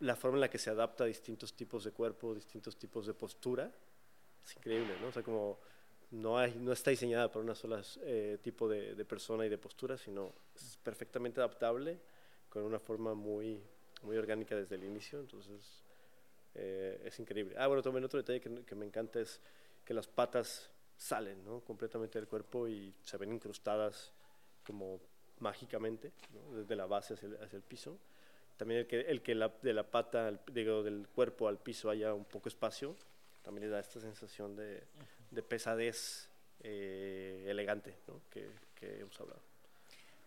la 0.00 0.14
forma 0.14 0.36
en 0.36 0.42
la 0.42 0.50
que 0.50 0.58
se 0.58 0.70
adapta 0.70 1.04
a 1.04 1.06
distintos 1.06 1.54
tipos 1.54 1.84
de 1.84 1.92
cuerpo, 1.92 2.34
distintos 2.34 2.76
tipos 2.76 3.06
de 3.06 3.14
postura, 3.14 3.72
es 4.44 4.56
increíble, 4.56 4.94
¿no? 5.00 5.08
O 5.08 5.12
sea, 5.12 5.22
como 5.22 5.58
no, 6.10 6.38
hay, 6.38 6.54
no 6.54 6.72
está 6.72 6.90
diseñada 6.90 7.30
para 7.30 7.42
una 7.42 7.54
sola 7.54 7.82
eh, 8.02 8.38
tipo 8.42 8.68
de, 8.68 8.94
de 8.94 9.04
persona 9.04 9.44
y 9.46 9.48
de 9.48 9.58
postura, 9.58 9.96
sino 9.96 10.32
es 10.54 10.78
perfectamente 10.82 11.40
adaptable 11.40 11.98
con 12.48 12.62
una 12.62 12.78
forma 12.78 13.14
muy, 13.14 13.62
muy 14.02 14.16
orgánica 14.16 14.54
desde 14.54 14.76
el 14.76 14.84
inicio, 14.84 15.20
entonces 15.20 15.82
eh, 16.54 17.02
es 17.04 17.18
increíble. 17.18 17.54
Ah, 17.58 17.66
bueno, 17.66 17.82
también 17.82 18.04
otro 18.04 18.18
detalle 18.18 18.40
que, 18.40 18.64
que 18.64 18.74
me 18.74 18.86
encanta 18.86 19.20
es 19.20 19.40
que 19.84 19.94
las 19.94 20.06
patas 20.06 20.70
salen 20.98 21.42
¿no? 21.44 21.60
completamente 21.60 22.18
del 22.18 22.28
cuerpo 22.28 22.68
y 22.68 22.92
se 23.02 23.16
ven 23.16 23.32
incrustadas 23.32 24.12
como 24.66 25.00
mágicamente, 25.38 26.12
¿no? 26.34 26.56
desde 26.56 26.76
la 26.76 26.84
base 26.86 27.14
hacia 27.14 27.28
el, 27.28 27.42
hacia 27.42 27.56
el 27.56 27.62
piso. 27.62 27.96
También 28.58 28.80
el 28.80 28.86
que, 28.88 29.00
el 29.02 29.22
que 29.22 29.34
la, 29.36 29.48
de 29.62 29.72
la 29.72 29.84
pata, 29.84 30.26
al- 30.28 30.40
digo, 30.52 30.82
del 30.82 31.06
cuerpo 31.14 31.48
al 31.48 31.58
piso 31.58 31.88
haya 31.88 32.12
un 32.12 32.24
poco 32.24 32.48
espacio, 32.48 32.96
también 33.42 33.68
le 33.68 33.70
da 33.70 33.78
esta 33.78 34.00
sensación 34.00 34.56
de, 34.56 34.82
de 35.30 35.42
pesadez 35.42 36.28
eh, 36.60 37.46
elegante 37.48 37.94
¿no? 38.08 38.20
que, 38.30 38.50
que 38.74 39.00
hemos 39.00 39.18
hablado. 39.20 39.40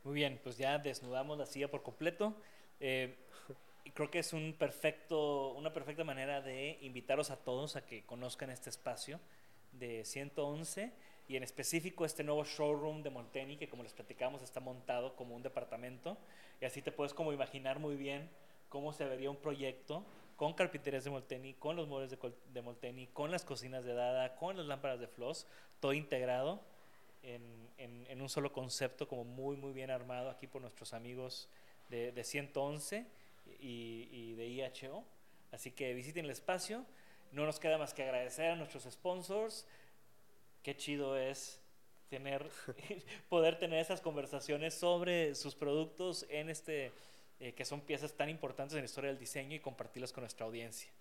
Muy 0.05 0.15
bien, 0.15 0.39
pues 0.41 0.57
ya 0.57 0.79
desnudamos 0.79 1.37
la 1.37 1.45
silla 1.45 1.69
por 1.69 1.83
completo. 1.83 2.33
Eh, 2.79 3.15
y 3.83 3.91
creo 3.91 4.09
que 4.09 4.19
es 4.19 4.31
un 4.31 4.55
perfecto, 4.57 5.49
una 5.49 5.73
perfecta 5.73 6.03
manera 6.03 6.41
de 6.41 6.77
invitaros 6.81 7.29
a 7.31 7.35
todos 7.35 7.75
a 7.75 7.85
que 7.85 8.03
conozcan 8.05 8.49
este 8.49 8.69
espacio 8.69 9.19
de 9.73 10.03
111 10.05 10.91
y 11.27 11.35
en 11.37 11.43
específico 11.43 12.05
este 12.05 12.23
nuevo 12.23 12.43
showroom 12.43 13.03
de 13.03 13.09
Molteni 13.09 13.57
que 13.57 13.69
como 13.69 13.83
les 13.83 13.93
platicamos 13.93 14.41
está 14.41 14.59
montado 14.59 15.15
como 15.15 15.35
un 15.35 15.43
departamento 15.43 16.17
y 16.59 16.65
así 16.65 16.81
te 16.81 16.91
puedes 16.91 17.13
como 17.13 17.31
imaginar 17.33 17.79
muy 17.79 17.95
bien 17.95 18.29
cómo 18.69 18.93
se 18.93 19.05
vería 19.05 19.29
un 19.29 19.37
proyecto 19.37 20.03
con 20.35 20.53
carpinterías 20.53 21.03
de 21.03 21.11
Molteni, 21.11 21.53
con 21.53 21.75
los 21.75 21.87
muebles 21.87 22.09
de, 22.09 22.17
de 22.53 22.61
Molteni, 22.63 23.07
con 23.07 23.29
las 23.29 23.45
cocinas 23.45 23.85
de 23.85 23.93
Dada, 23.93 24.35
con 24.35 24.57
las 24.57 24.65
lámparas 24.65 24.99
de 24.99 25.07
Floss, 25.07 25.45
todo 25.79 25.93
integrado 25.93 26.59
en, 27.21 27.41
en- 27.77 28.07
en 28.09 28.21
un 28.21 28.27
solo 28.29 28.51
concepto, 28.51 29.07
como 29.07 29.23
muy, 29.23 29.55
muy 29.55 29.71
bien 29.71 29.91
armado 29.91 30.29
aquí 30.31 30.47
por 30.47 30.61
nuestros 30.61 30.93
amigos 30.93 31.47
de, 31.89 32.11
de 32.11 32.23
111 32.23 33.05
y, 33.59 34.09
y 34.11 34.33
de 34.33 34.47
IHO. 34.47 35.03
Así 35.51 35.71
que 35.71 35.93
visiten 35.93 36.25
el 36.25 36.31
espacio. 36.31 36.85
No 37.31 37.45
nos 37.45 37.59
queda 37.59 37.77
más 37.77 37.93
que 37.93 38.03
agradecer 38.03 38.51
a 38.51 38.55
nuestros 38.55 38.83
sponsors. 38.83 39.65
Qué 40.63 40.75
chido 40.75 41.17
es 41.17 41.61
tener, 42.09 42.49
poder 43.29 43.57
tener 43.57 43.79
esas 43.79 44.01
conversaciones 44.01 44.73
sobre 44.73 45.33
sus 45.35 45.55
productos 45.55 46.25
en 46.29 46.49
este, 46.49 46.91
eh, 47.39 47.53
que 47.53 47.63
son 47.63 47.81
piezas 47.81 48.13
tan 48.13 48.29
importantes 48.29 48.75
en 48.75 48.81
la 48.81 48.85
historia 48.85 49.09
del 49.09 49.19
diseño 49.19 49.55
y 49.55 49.59
compartirlas 49.59 50.11
con 50.11 50.23
nuestra 50.23 50.45
audiencia. 50.45 50.91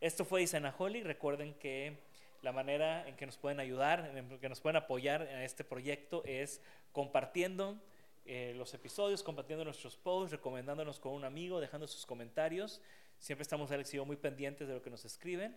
Esto 0.00 0.24
fue 0.24 0.42
Isanaholic. 0.42 1.04
Recuerden 1.04 1.52
que 1.54 1.98
la 2.42 2.52
manera 2.52 3.06
en 3.06 3.16
que 3.16 3.26
nos 3.26 3.36
pueden 3.36 3.60
ayudar, 3.60 4.12
en 4.16 4.38
que 4.38 4.48
nos 4.48 4.60
pueden 4.60 4.76
apoyar 4.76 5.22
en 5.22 5.40
este 5.40 5.62
proyecto 5.62 6.22
es 6.24 6.62
compartiendo 6.92 7.76
eh, 8.24 8.54
los 8.56 8.72
episodios, 8.74 9.22
compartiendo 9.22 9.64
nuestros 9.64 9.96
posts, 9.96 10.32
recomendándonos 10.32 10.98
con 11.00 11.12
un 11.12 11.24
amigo, 11.24 11.60
dejando 11.60 11.86
sus 11.86 12.06
comentarios. 12.06 12.80
Siempre 13.20 13.42
estamos, 13.42 13.70
Alex 13.70 13.92
y 13.94 13.98
yo, 13.98 14.04
muy 14.04 14.16
pendientes 14.16 14.66
de 14.66 14.74
lo 14.74 14.82
que 14.82 14.90
nos 14.90 15.04
escriben. 15.04 15.56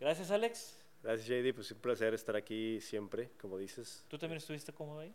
Gracias, 0.00 0.30
Alex. 0.30 0.78
Gracias, 1.02 1.26
JD. 1.28 1.54
Pues 1.54 1.70
un 1.70 1.78
placer 1.78 2.12
estar 2.12 2.34
aquí 2.36 2.80
siempre, 2.80 3.30
como 3.40 3.56
dices. 3.56 4.04
¿Tú 4.08 4.18
también 4.18 4.38
estuviste 4.38 4.72
cómodo 4.72 5.00
ahí? 5.00 5.14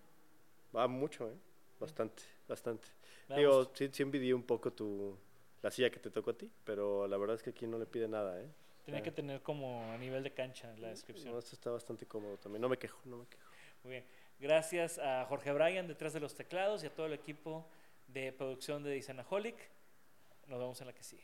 Va 0.76 0.88
mucho, 0.88 1.30
¿eh? 1.30 1.36
Bastante, 1.80 2.24
bastante. 2.48 2.88
Digo, 3.36 3.70
sí, 3.74 3.90
sí 3.92 4.02
envidié 4.04 4.34
un 4.34 4.44
poco 4.44 4.72
tu, 4.72 5.18
la 5.62 5.70
silla 5.72 5.90
que 5.90 6.00
te 6.00 6.10
tocó 6.10 6.32
a 6.32 6.38
ti, 6.38 6.50
pero 6.64 7.08
la 7.08 7.18
verdad 7.18 7.36
es 7.36 7.44
que 7.44 7.52
aquí 7.52 7.68
no 7.68 7.78
le 7.78 7.86
pide 7.86 8.08
nada, 8.08 8.42
¿eh? 8.42 8.50
Tenía 8.86 9.02
Ah. 9.02 9.04
que 9.04 9.12
tener 9.12 9.42
como 9.42 9.84
a 9.92 9.98
nivel 9.98 10.24
de 10.24 10.32
cancha 10.34 10.74
la 10.78 10.90
descripción. 10.90 11.34
No, 11.34 11.40
esto 11.40 11.54
está 11.54 11.70
bastante 11.70 12.06
cómodo 12.06 12.38
también. 12.38 12.62
No 12.62 12.70
me 12.70 12.78
quejo, 12.78 13.00
no 13.06 13.18
me 13.18 13.28
quejo. 13.28 13.52
Muy 13.84 13.92
bien. 13.92 14.06
Gracias 14.40 14.98
a 15.00 15.26
Jorge 15.26 15.52
Bryan 15.52 15.88
detrás 15.88 16.14
de 16.14 16.20
los 16.22 16.34
teclados 16.34 16.84
y 16.84 16.88
a 16.88 16.94
todo 16.96 17.06
el 17.08 17.14
equipo 17.14 17.68
de 18.08 18.32
producción 18.32 18.84
de 18.84 18.98
Isanaholic. 18.98 19.56
Nos 20.48 20.60
vemos 20.60 20.80
en 20.82 20.88
la 20.88 20.94
que 20.94 21.04
sigue. 21.04 21.24